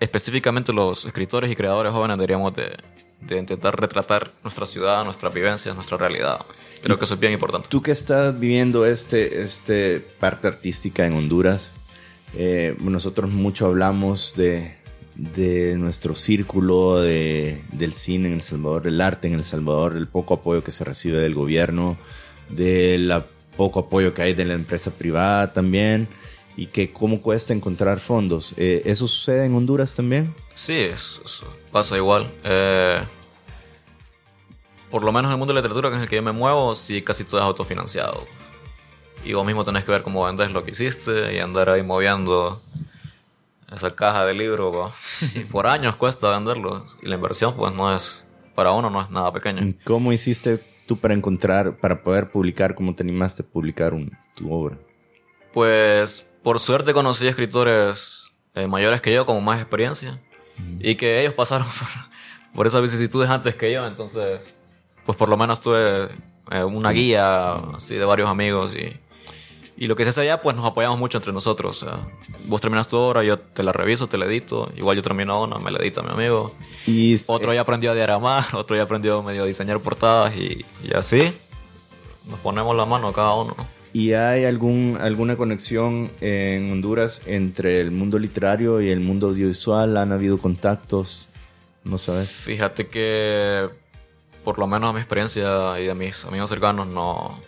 [0.00, 2.76] específicamente los escritores y creadores jóvenes deberíamos de,
[3.30, 6.44] intentar retratar nuestra ciudad, nuestra vivencia, nuestra realidad.
[6.82, 7.68] Creo que eso es bien importante.
[7.68, 11.74] Tú que estás viviendo este, este parte artística en Honduras,
[12.34, 14.76] eh, nosotros mucho hablamos de,
[15.16, 20.06] de nuestro círculo de, del cine en El Salvador, el arte en El Salvador, el
[20.06, 21.96] poco apoyo que se recibe del gobierno,
[22.50, 23.22] del
[23.56, 26.06] poco apoyo que hay de la empresa privada también
[26.56, 28.54] y que cómo cuesta encontrar fondos.
[28.56, 30.34] Eh, ¿Eso sucede en Honduras también?
[30.54, 30.88] Sí,
[31.72, 32.30] pasa igual.
[32.44, 33.00] Eh,
[34.90, 36.32] por lo menos en el mundo de la literatura, que es el que yo me
[36.32, 38.26] muevo, sí casi todo es autofinanciado.
[39.24, 42.62] Y vos mismo tenés que ver cómo vendes lo que hiciste y andar ahí moviendo
[43.72, 44.94] esa caja de libros,
[45.34, 46.86] y por años cuesta venderlo.
[47.02, 49.74] Y la inversión, pues no es, para uno no es nada pequeño.
[49.84, 53.92] ¿Cómo hiciste tú para encontrar, para poder publicar, cómo te animaste a publicar
[54.34, 54.78] tu obra?
[55.52, 60.20] Pues por suerte conocí escritores eh, mayores que yo, con más experiencia,
[60.80, 61.66] y que ellos pasaron
[62.54, 64.56] por, esas vicisitudes antes que yo, entonces,
[65.04, 66.08] pues por lo menos tuve
[66.50, 68.98] eh, una guía así de varios amigos y
[69.76, 71.82] y lo que se hace allá, pues nos apoyamos mucho entre nosotros.
[71.82, 71.98] O sea,
[72.46, 74.70] vos terminas tu obra, yo te la reviso, te la edito.
[74.76, 76.54] Igual yo termino una, me la edita mi amigo.
[76.86, 80.94] Y otro ya aprendió a diagramar, otro ya aprendió medio a diseñar portadas y, y,
[80.94, 81.20] así
[82.26, 83.54] nos ponemos la mano cada uno.
[83.92, 89.96] ¿Y hay algún, alguna conexión en Honduras entre el mundo literario y el mundo audiovisual?
[89.96, 91.28] ¿Han habido contactos
[91.86, 92.28] ¿No sabes?
[92.28, 93.68] Fíjate que,
[94.42, 97.38] por lo menos a mi experiencia y de mis amigos cercanos, no.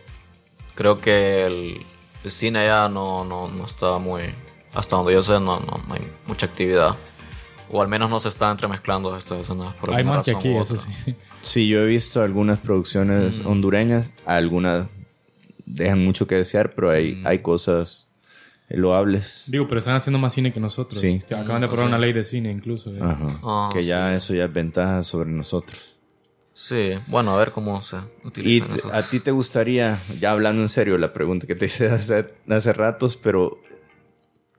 [0.76, 1.86] Creo que el,
[2.24, 4.22] el cine ya no, no, no está muy.
[4.74, 6.94] Hasta donde yo sé, no, no, no hay mucha actividad.
[7.70, 9.74] O al menos no se está entremezclando estas escenas.
[9.74, 10.90] Por Hay más que aquí, eso sí.
[11.40, 14.86] Sí, yo he visto algunas producciones hondureñas, algunas
[15.64, 18.08] dejan mucho que desear, pero hay, hay cosas
[18.68, 19.44] loables.
[19.48, 21.00] Digo, pero están haciendo más cine que nosotros.
[21.00, 21.22] Sí.
[21.26, 22.92] Acaban de aprobar una ley de cine incluso.
[22.94, 22.98] eh.
[23.00, 23.26] Ajá.
[23.42, 24.14] Ah, que ya sí.
[24.16, 25.97] eso ya es ventaja sobre nosotros.
[26.60, 28.92] Sí, bueno, a ver cómo se Y utilizan te- esas.
[28.92, 32.72] a ti te gustaría, ya hablando en serio, la pregunta que te hice hace, hace
[32.72, 33.60] ratos, pero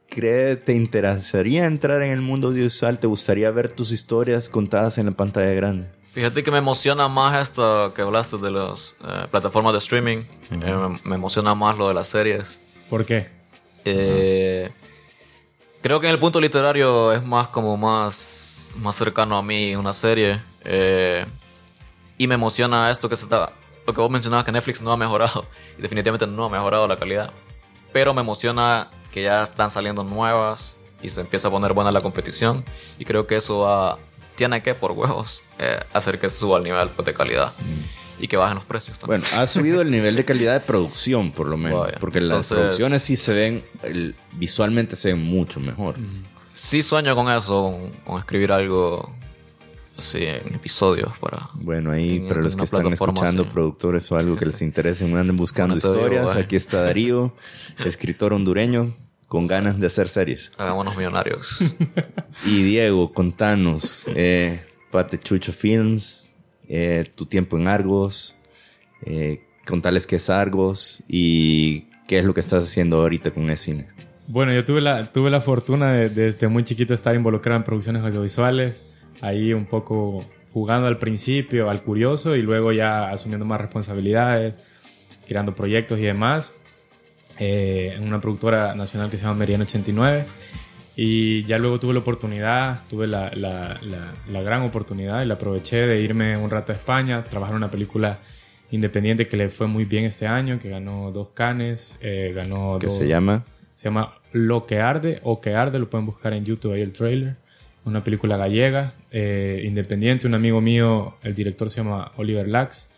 [0.09, 2.99] ¿cree, ¿te interesaría entrar en el mundo audiovisual?
[2.99, 5.89] ¿Te gustaría ver tus historias contadas en la pantalla grande?
[6.13, 10.17] Fíjate que me emociona más esto que hablaste de las eh, plataformas de streaming.
[10.51, 12.61] Eh, me, me emociona más lo de las series.
[12.89, 13.27] ¿Por qué?
[13.83, 14.69] Eh,
[15.81, 19.91] Creo que en el punto literario es más como más, más cercano a mí una
[19.91, 20.39] serie.
[22.19, 23.53] Y me emociona esto que se está...
[23.87, 25.47] Lo que vos mencionabas que Netflix no ha mejorado.
[25.79, 27.31] Y definitivamente no ha mejorado la calidad.
[27.91, 32.01] Pero me emociona que ya están saliendo nuevas y se empieza a poner buena la
[32.01, 32.63] competición.
[32.99, 33.97] Y creo que eso va,
[34.35, 37.53] tiene que, por huevos, eh, hacer que suba el nivel pues, de calidad.
[38.19, 39.21] Y que bajen los precios también.
[39.21, 41.79] Bueno, ha subido el nivel de calidad de producción, por lo menos.
[41.85, 41.97] Vaya.
[42.01, 45.95] Porque las producciones sí se ven, el- visualmente se ven mucho mejor.
[46.53, 49.09] Sí sueño con eso, con, con escribir algo
[49.99, 51.37] así en episodios para...
[51.53, 55.35] Bueno, ahí En- para los que están escuchando, productores o algo que les interese, anden
[55.35, 56.25] buscando Bueno, te digo, historias.
[56.27, 56.39] vaya.
[56.41, 57.33] Aquí está Darío,
[57.85, 58.95] escritor hondureño,
[59.27, 60.51] con ganas de hacer series.
[60.57, 61.59] Hagámonos millonarios.
[62.45, 64.59] Y Diego, contanos, eh,
[64.91, 66.31] Pate Chucho Films,
[66.67, 68.35] eh, tu tiempo en Argos,
[69.05, 73.57] eh, contales qué es Argos y qué es lo que estás haciendo ahorita con el
[73.57, 73.87] cine.
[74.27, 77.63] Bueno, yo tuve la, tuve la fortuna de, de desde muy chiquito estar involucrado en
[77.63, 78.83] producciones audiovisuales,
[79.21, 84.53] ahí un poco jugando al principio, al curioso, y luego ya asumiendo más responsabilidades,
[85.27, 86.51] creando proyectos y demás,
[87.39, 90.25] eh, en una productora nacional que se llama Meridiano 89.
[90.95, 95.35] Y ya luego tuve la oportunidad, tuve la, la- la- la gran oportunidad y la
[95.35, 98.19] aproveché de irme un rato a España, trabajar en una película
[98.71, 102.97] independiente que le fue muy bien este año, que ganó dos canes, eh, ganó dos-
[102.97, 103.45] se llama
[103.75, 106.91] se llama Lo que arde o que arde, lo pueden buscar en YouTube ahí el
[106.91, 107.37] trailer.
[107.85, 110.27] Una película gallega, eh, independiente.
[110.27, 112.89] Un amigo mío, el director se llama Oliver Lax.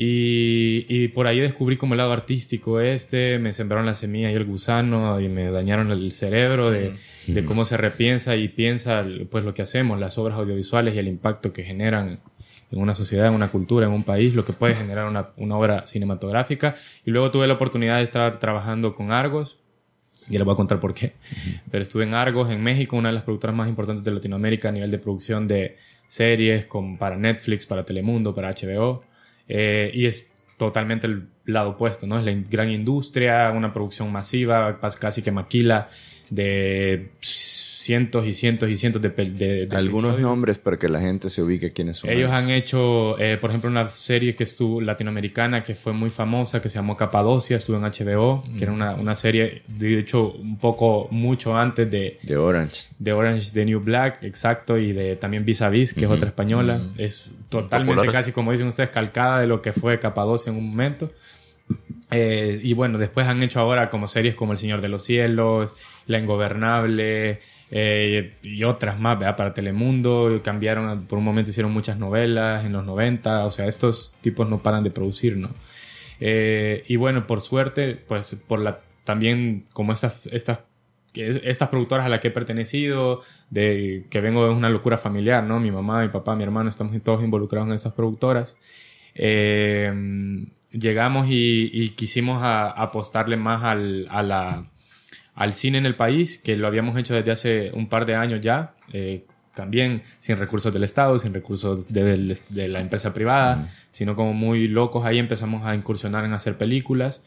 [0.00, 4.34] Y, y por ahí descubrí como el lado artístico este, me sembraron la semilla y
[4.34, 6.94] el gusano y me dañaron el cerebro de,
[7.26, 11.08] de cómo se repiensa y piensa pues lo que hacemos, las obras audiovisuales y el
[11.08, 12.20] impacto que generan
[12.70, 15.56] en una sociedad, en una cultura, en un país, lo que puede generar una, una
[15.56, 16.76] obra cinematográfica.
[17.04, 19.58] Y luego tuve la oportunidad de estar trabajando con Argos,
[20.28, 21.14] y les voy a contar por qué.
[21.70, 24.72] Pero estuve en Argos, en México, una de las productoras más importantes de Latinoamérica a
[24.72, 25.76] nivel de producción de
[26.06, 29.04] series con, para Netflix, para Telemundo, para HBO.
[29.48, 32.18] Eh, y es totalmente el lado opuesto, ¿no?
[32.18, 35.88] Es la gran industria, una producción masiva, casi que maquila,
[36.30, 37.12] de
[37.78, 40.20] cientos y cientos y cientos de, de, de algunos episodios.
[40.20, 42.10] nombres para que la gente se ubique quiénes son.
[42.10, 46.60] Ellos han hecho, eh, por ejemplo, una serie que estuvo latinoamericana que fue muy famosa,
[46.60, 50.58] que se llamó Capadocia, estuvo en HBO, que era una, una serie, de hecho, un
[50.58, 52.88] poco mucho antes de, de Orange.
[52.98, 56.28] de Orange the New Black, exacto, y de también Vis a Vis, que es otra
[56.28, 56.82] española.
[56.98, 61.12] Es totalmente, casi como dicen ustedes, calcada de lo que fue Capadocia en un momento.
[62.10, 65.74] Eh, y bueno, después han hecho ahora como series como El Señor de los Cielos,
[66.06, 67.40] La Ingobernable
[67.70, 69.36] eh, y otras más, ¿verdad?
[69.36, 70.40] Para Telemundo.
[70.42, 73.44] Cambiaron, por un momento hicieron muchas novelas en los 90.
[73.44, 75.50] O sea, estos tipos no paran de producir, ¿no?
[76.20, 80.60] Eh, y bueno, por suerte, pues por la también como estas, estas,
[81.14, 85.60] estas productoras a las que he pertenecido, de que vengo de una locura familiar, ¿no?
[85.60, 88.56] Mi mamá, mi papá, mi hermano, estamos todos involucrados en esas productoras.
[89.14, 89.92] Eh,
[90.72, 94.66] llegamos y, y quisimos a- apostarle más al, a la,
[95.38, 98.40] al cine en el país, que lo habíamos hecho desde hace un par de años
[98.40, 99.24] ya, eh,
[99.54, 105.04] también sin recursos del Estado, sin recursos de, la empresa privada, sino como muy locos
[105.06, 107.22] ahí empezamos a incursionar en hacer películas.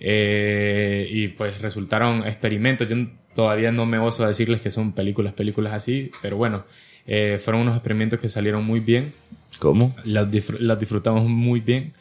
[0.00, 2.88] eh, y pues resultaron experimentos.
[2.88, 2.96] Yo
[3.34, 6.64] todavía no me oso a decirles que son películas, películas así, pero bueno,
[7.06, 9.12] eh, fueron unos experimentos que salieron muy bien.
[9.58, 9.94] ¿Cómo?
[10.04, 11.92] Las, disfr- las disfrutamos muy bien.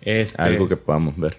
[0.00, 1.36] Este, Algo que podamos ver.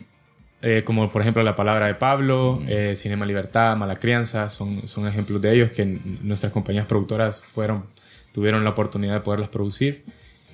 [0.63, 5.05] Eh, como por ejemplo La Palabra de Pablo, eh, Cinema Libertad, Mala Crianza, son, son
[5.07, 7.83] ejemplos de ellos que nuestras compañías productoras fueron,
[8.31, 10.03] tuvieron la oportunidad de poderlas producir.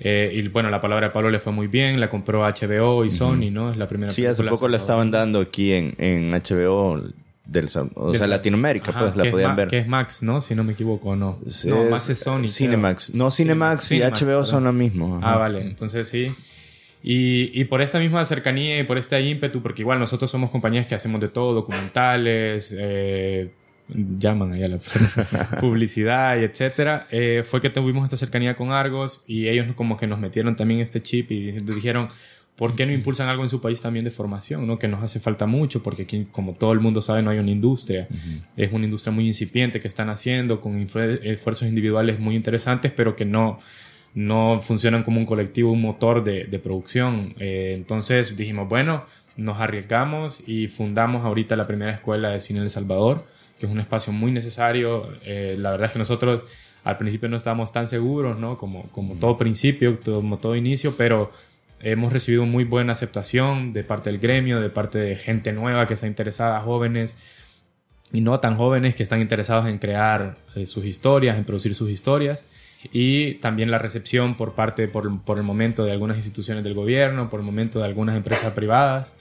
[0.02, 3.10] Eh, y bueno, La Palabra de Pablo le fue muy bien, la compró HBO y
[3.10, 3.70] Sony, ¿no?
[3.70, 7.02] Es la primera Sí, hace poco la estaban dando aquí en, en HBO
[7.44, 9.68] del o Del sea, Latinoamérica, Ajá, pues la es podían Ma- ver.
[9.68, 10.40] Que es Max, ¿no?
[10.40, 11.38] Si no me equivoco, no.
[11.48, 12.36] Sí, no, es- Max es Sony.
[12.38, 12.48] creo.
[12.48, 13.14] Cinemax.
[13.14, 15.18] No, Cinemax y Cinemax, HBO son lo mismo.
[15.18, 15.34] ajá.
[15.34, 15.60] Ah, vale.
[15.62, 16.32] Entonces sí.
[17.02, 20.86] Y, y por esta misma cercanía y por este ímpetu, porque igual nosotros somos compañías
[20.86, 23.50] que hacemos de todo, documentales, eh,
[23.88, 24.78] llaman allá la
[25.60, 30.06] publicidad y etcétera, eh, fue que tuvimos esta cercanía con Argos y ellos como que
[30.06, 32.08] nos metieron también este chip y dijeron,
[32.60, 34.66] ¿por qué no impulsan algo en su país también de formación?
[34.66, 34.78] ¿no?
[34.78, 37.50] Que nos hace falta mucho porque aquí, como todo el mundo sabe, no hay una
[37.50, 38.06] industria.
[38.54, 43.24] Es una industria muy incipiente que están haciendo con esfuerzos individuales muy interesantes, pero que
[43.24, 43.60] no,
[44.14, 47.34] no funcionan como un colectivo, un motor de, de producción.
[47.38, 49.04] Eh, entonces dijimos, bueno,
[49.36, 53.24] nos arriesgamos y fundamos ahorita la primera escuela de cine en El Salvador,
[53.58, 55.08] que es un espacio muy necesario.
[55.24, 56.42] Eh, la verdad es que nosotros
[56.84, 58.56] al principio no estábamos tan seguros, ¿no?
[58.56, 61.30] Como, como todo principio, como todo inicio, pero
[61.80, 65.94] hemos recibido muy buena aceptación de parte del gremio, de parte de gente nueva que
[65.94, 67.16] está interesada, jóvenes
[68.12, 71.90] y no tan jóvenes que están interesados en crear eh, sus historias, en producir sus
[71.90, 72.44] historias.
[72.92, 77.28] Y también la recepción por parte, por, por el momento, de algunas instituciones del gobierno,
[77.28, 79.14] por el momento de algunas empresas privadas,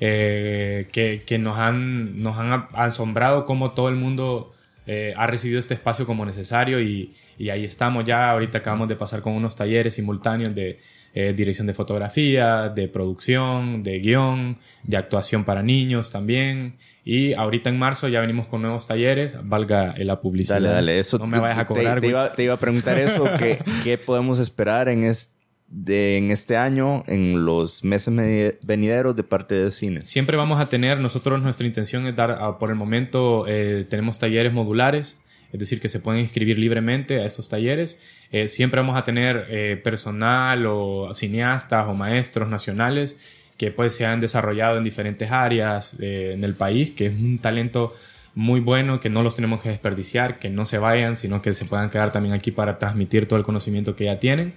[0.00, 4.52] eh, que, que nos, han, nos han asombrado cómo todo el mundo
[4.86, 8.30] eh, ha recibido este espacio como necesario y, y ahí estamos ya.
[8.30, 10.78] Ahorita acabamos de pasar con unos talleres simultáneos de
[11.14, 16.76] eh, dirección de fotografía, de producción, de guion, de actuación para niños también.
[17.04, 20.56] Y ahorita en marzo ya venimos con nuevos talleres, valga la publicidad.
[20.60, 20.98] Dale, dale.
[21.00, 22.00] Eso no me vayas a cobrar.
[22.00, 22.34] Te, iba, Wicho.
[22.36, 23.24] te iba a preguntar eso.
[23.38, 28.14] ¿qué, qué podemos esperar en, es- de- en este año, en los meses
[28.62, 30.02] venideros de parte de cine?
[30.02, 34.18] Siempre vamos a tener, nosotros nuestra intención es dar, ah, por el momento eh, tenemos
[34.20, 35.18] talleres modulares,
[35.52, 37.98] es decir, que se pueden inscribir libremente a estos talleres.
[38.30, 43.16] Eh, siempre vamos a tener eh, personal o cineastas o maestros nacionales
[43.56, 47.38] que pues se han desarrollado en diferentes áreas eh, en el país, que es un
[47.38, 47.94] talento
[48.34, 51.64] muy bueno, que no los tenemos que desperdiciar, que no se vayan, sino que se
[51.66, 54.54] puedan quedar también aquí para transmitir todo el conocimiento que ya tienen.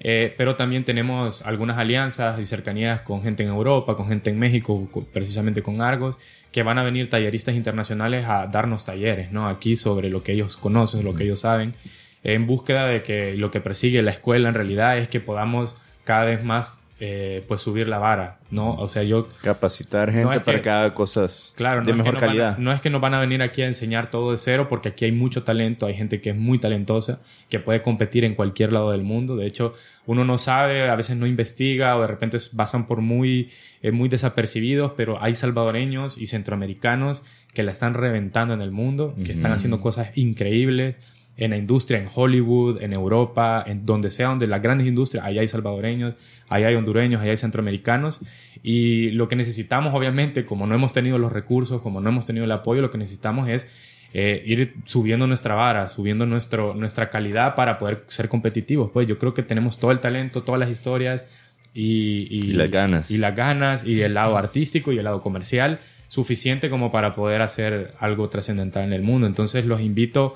[0.00, 4.38] Eh, pero también tenemos algunas alianzas y cercanías con gente en Europa, con gente en
[4.38, 6.18] México, co- precisamente con Argos,
[6.52, 9.48] que van a venir talleristas internacionales a darnos talleres, ¿no?
[9.48, 11.74] Aquí sobre lo que ellos conocen, lo que ellos saben,
[12.22, 16.24] en búsqueda de que lo que persigue la escuela en realidad es que podamos cada
[16.24, 18.72] vez más, eh, pues subir la vara, ¿no?
[18.74, 22.14] O sea, yo Capacitar gente No, es para que- haga cosas Claro, no de mejor
[22.14, 22.58] van a- calidad.
[22.58, 25.04] no es que nos van a venir aquí a enseñar todo de cero, porque aquí
[25.04, 28.90] hay mucho talento, hay gente que es muy talentosa, que puede competir en cualquier lado
[28.90, 29.36] del mundo.
[29.36, 29.74] De hecho,
[30.06, 33.50] uno no sabe, a veces no investiga o de repente pasan por muy,
[33.82, 37.22] eh, muy desapercibidos, pero hay salvadoreños y centroamericanos
[37.54, 40.96] que la están reventando en el mundo, que están haciendo cosas increíbles
[41.38, 45.40] en la industria, en Hollywood, en Europa, en donde sea, donde las grandes industrias, allá
[45.40, 46.14] hay salvadoreños,
[46.48, 48.20] allá hay hondureños, allá hay centroamericanos.
[48.64, 52.44] Y lo que necesitamos, obviamente, como no hemos tenido los recursos, como no hemos tenido
[52.44, 53.68] el apoyo, lo que necesitamos es
[54.12, 58.90] eh, ir subiendo nuestra vara, subiendo nuestro, nuestra calidad para poder ser competitivos.
[58.92, 61.24] Pues yo creo que tenemos todo el talento, todas las historias
[61.72, 63.12] y, Y las ganas.
[63.12, 65.78] Y las ganas y el lado artístico y el lado comercial
[66.08, 69.26] suficiente como para poder hacer algo trascendental en el mundo.
[69.26, 70.34] Entonces los invito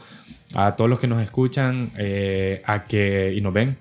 [0.54, 3.78] a todos los que nos escuchan eh, a que y nos ven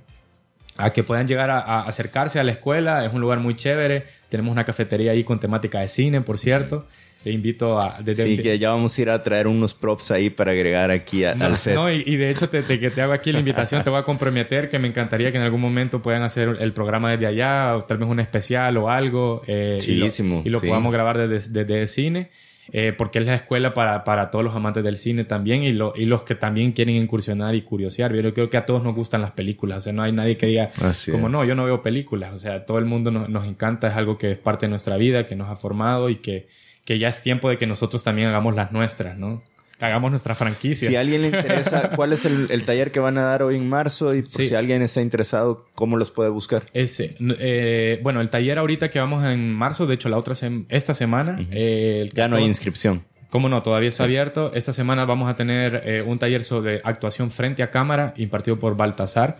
[0.77, 3.05] a que puedan llegar a, a acercarse a la escuela.
[3.05, 4.05] Es un lugar muy chévere.
[4.29, 6.85] Tenemos una cafetería ahí con temática de cine, por cierto.
[7.23, 7.97] Te invito a...
[8.03, 11.23] desde- Sí, que ya vamos a ir a traer unos props ahí para agregar aquí
[11.23, 11.75] a- al set.
[11.75, 13.99] No, y, y de hecho, te, te- que te hago aquí la invitación, te voy
[13.99, 17.75] a comprometer que me encantaría que en algún momento puedan hacer el programa desde allá,
[17.75, 19.43] o tal vez un especial o algo.
[19.45, 20.67] eh, y lo- Chilísimo, Y lo, sí.
[20.67, 22.29] podamos grabar desde, desde cine,
[22.73, 25.93] eh, porque es la escuela para, para todos los amantes del cine también y, lo-
[25.95, 28.15] y los que también quieren incursionar y curiosear.
[28.15, 30.47] Yo creo que a todos nos gustan las películas, o sea, no hay nadie que
[30.47, 31.31] diga, Así como es.
[31.33, 34.17] no, yo no veo películas, o sea, todo el mundo nos, nos encanta, es algo
[34.17, 36.47] que es parte de nuestra vida, que nos ha formado y que,
[36.85, 39.41] que ya es tiempo de que nosotros también hagamos las nuestras, ¿no?
[39.79, 40.89] Hagamos nuestra franquicia.
[40.89, 43.55] Si a alguien le interesa, ¿cuál es el, el taller que van a dar hoy
[43.55, 44.13] en marzo?
[44.13, 44.49] Y por Sí.
[44.49, 46.63] si alguien está interesado, ¿cómo los puede buscar?
[46.73, 50.65] Ese, eh, bueno, el taller ahorita que vamos en marzo, de hecho la otra sem-
[50.69, 53.03] esta semana, eh, el Ya no hay 14 inscripción.
[53.31, 53.63] ¿Cómo no?
[53.63, 54.51] Todavía está abierto.
[54.53, 58.75] Esta semana vamos a tener eh, un taller sobre actuación frente a cámara impartido por
[58.75, 59.37] Baltasar.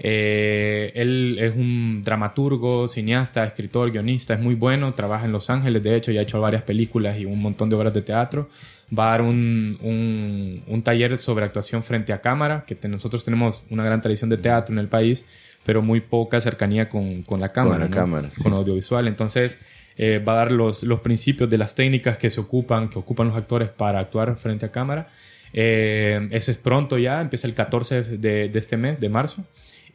[0.00, 5.82] Eh, él es un dramaturgo, cineasta, escritor, guionista, es muy bueno, trabaja en Los Ángeles,
[5.82, 8.48] de hecho ya ha hecho varias películas y un montón de obras de teatro.
[8.96, 13.24] Va a dar un, un- un taller sobre actuación frente a cámara, que te- nosotros
[13.24, 15.24] tenemos una gran tradición de teatro en el país,
[15.64, 17.94] pero muy poca cercanía con, con la cámara, la ¿no?
[17.96, 18.42] cámara, sí.
[18.42, 19.06] con audiovisual.
[19.08, 19.58] Entonces,
[19.98, 23.28] eh, va a dar los, los principios de las técnicas que se ocupan, que ocupan
[23.28, 25.08] los actores para actuar frente a cámara.
[25.52, 29.44] Eh, eso es pronto ya, empieza el 14 de, de este mes, de marzo.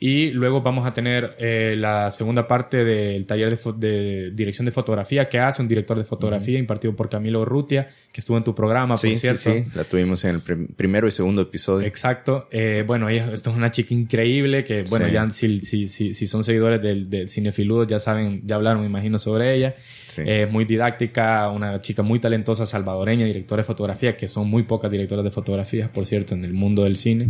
[0.05, 4.73] Y luego vamos a tener eh, la segunda parte del taller de, de, dirección de
[4.73, 8.53] fotografía que hace un director de fotografía impartido por Camilo Rutia, que estuvo en tu
[8.53, 9.39] programa, sí, por cierto.
[9.39, 10.41] Sí, sí, la tuvimos en el
[10.75, 11.87] primero y segundo episodio.
[11.87, 12.49] Exacto.
[12.51, 16.27] Eh, bueno, ella, esto es una chica increíble que, bueno, ya si, si, si, si,
[16.27, 19.73] son seguidores del, del Cinefiludo ya saben, ya hablaron, me imagino, sobre ella.
[20.17, 24.91] Eh, muy didáctica, una chica muy talentosa, salvadoreña, directora de fotografía, que son muy pocas
[24.91, 27.29] directoras de fotografía, por cierto, en el mundo del cine.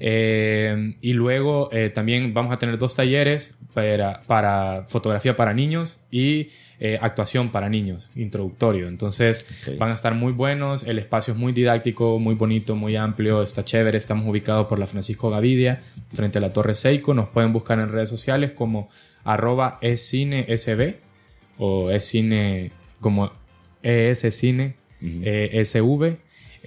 [0.00, 6.00] Eh, y luego eh, también vamos a tener dos talleres para, para fotografía para niños
[6.10, 6.48] y
[7.02, 8.88] actuación para niños, introductorio.
[8.88, 9.44] Entonces
[9.78, 13.66] van a estar muy buenos, el espacio es muy didáctico, muy bonito, muy amplio, está
[13.66, 15.82] chévere, estamos ubicados por la Francisco Gavidia,
[16.14, 18.88] frente a la Torre Seiko, nos pueden buscar en redes sociales como
[19.24, 20.94] arroba escinesb
[21.58, 23.30] o es cine como
[23.82, 26.16] ES Cine, ESV, eh,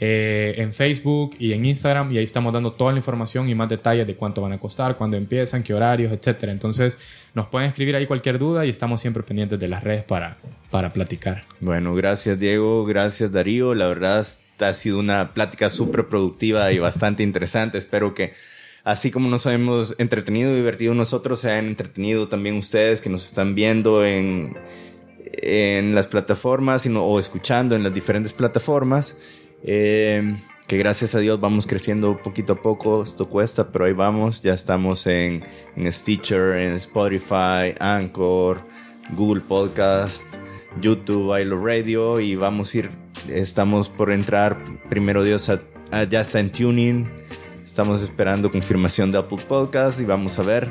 [0.06, 4.08] en Facebook y en Instagram y ahí estamos dando toda la información y más detalles
[4.08, 6.52] de cuánto van a costar, cuándo empiezan, qué horarios, etcétera.
[6.52, 6.98] Entonces
[7.34, 10.38] nos pueden escribir ahí cualquier duda y estamos siempre pendientes de las redes para,
[10.72, 11.44] para platicar.
[11.60, 13.74] Bueno, gracias Diego, gracias Darío.
[13.74, 14.26] La verdad
[14.60, 17.78] ha sido una plática súper productiva y bastante interesante.
[17.78, 18.34] Espero que
[18.84, 23.26] así como nos hemos entretenido y divertido nosotros, se hayan entretenido también ustedes que nos
[23.26, 24.58] están viendo en,
[25.34, 29.18] en las plataformas o escuchando en las diferentes plataformas.
[29.64, 30.36] Eh,
[30.68, 33.04] que gracias a Dios vamos creciendo poquito a poco.
[33.04, 34.42] Esto cuesta, pero ahí vamos.
[34.42, 35.44] Ya estamos en,
[35.88, 38.64] Stitcher, en Spotify, Anchor,
[39.16, 40.40] Google Podcasts,
[40.80, 42.90] YouTube, iLo Radio y vamos a ir.
[43.30, 44.58] Estamos por entrar,
[44.90, 45.50] primero Dios,
[46.10, 47.10] ya está en Tuning
[47.64, 50.70] Estamos esperando confirmación de Apple Podcast y vamos a ver.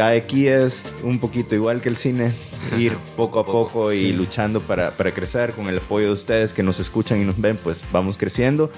[0.00, 2.32] Aquí es un poquito igual que el cine,
[2.78, 6.62] ir poco a poco y luchando para, para crecer con el apoyo de ustedes que
[6.62, 8.70] nos escuchan y nos ven, pues vamos creciendo.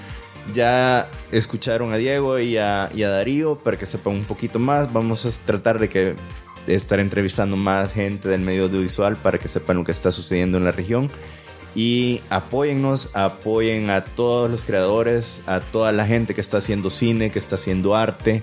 [0.53, 4.91] Ya escucharon a Diego y a, y a Darío para que sepan un poquito más.
[4.93, 6.15] Vamos a tratar de que
[6.65, 10.57] de estar entrevistando más gente del medio audiovisual para que sepan lo que está sucediendo
[10.57, 11.09] en la región
[11.77, 17.29] y apóyennos, apoyen a todos los creadores, a toda la gente que está haciendo cine,
[17.29, 18.41] que está haciendo arte.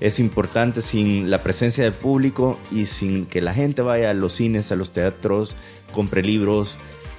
[0.00, 4.34] Es importante sin la presencia del público y sin que la gente vaya a los
[4.34, 5.56] cines, a los teatros,
[5.92, 6.78] compre libros,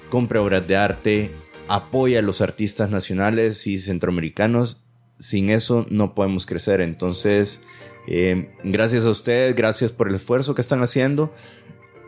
[0.10, 1.32] compre obras de arte,
[1.68, 4.84] apoya a los artistas nacionales y centroamericanos.
[5.20, 6.82] Sin eso no podemos crecer.
[6.82, 7.62] Entonces,
[8.08, 11.34] eh, gracias a ustedes, gracias por el esfuerzo que están haciendo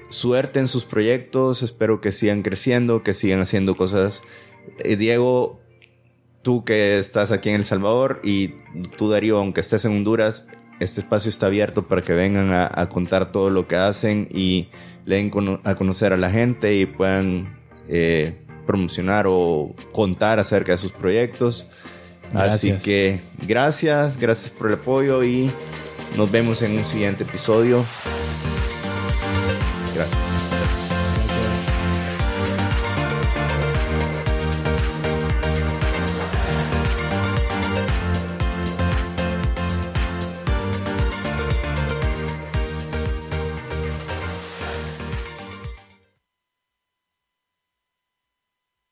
[0.10, 4.24] suerte en sus proyectos, espero que sigan creciendo, que sigan haciendo cosas.
[4.80, 5.60] Eh, Diego,
[6.42, 8.56] tú que estás aquí en El Salvador y
[8.98, 10.48] tú Darío, aunque estés en Honduras,
[10.80, 14.70] este espacio está abierto para que vengan a, contar todo lo que hacen y
[15.06, 15.32] le den
[15.64, 17.58] a conocer a la gente y puedan
[17.88, 18.36] eh,
[18.66, 21.68] promocionar o contar acerca de sus proyectos.
[22.34, 25.50] Así que gracias, gracias por el apoyo y
[26.16, 27.84] nos vemos en un siguiente episodio.
[29.96, 30.29] Gracias.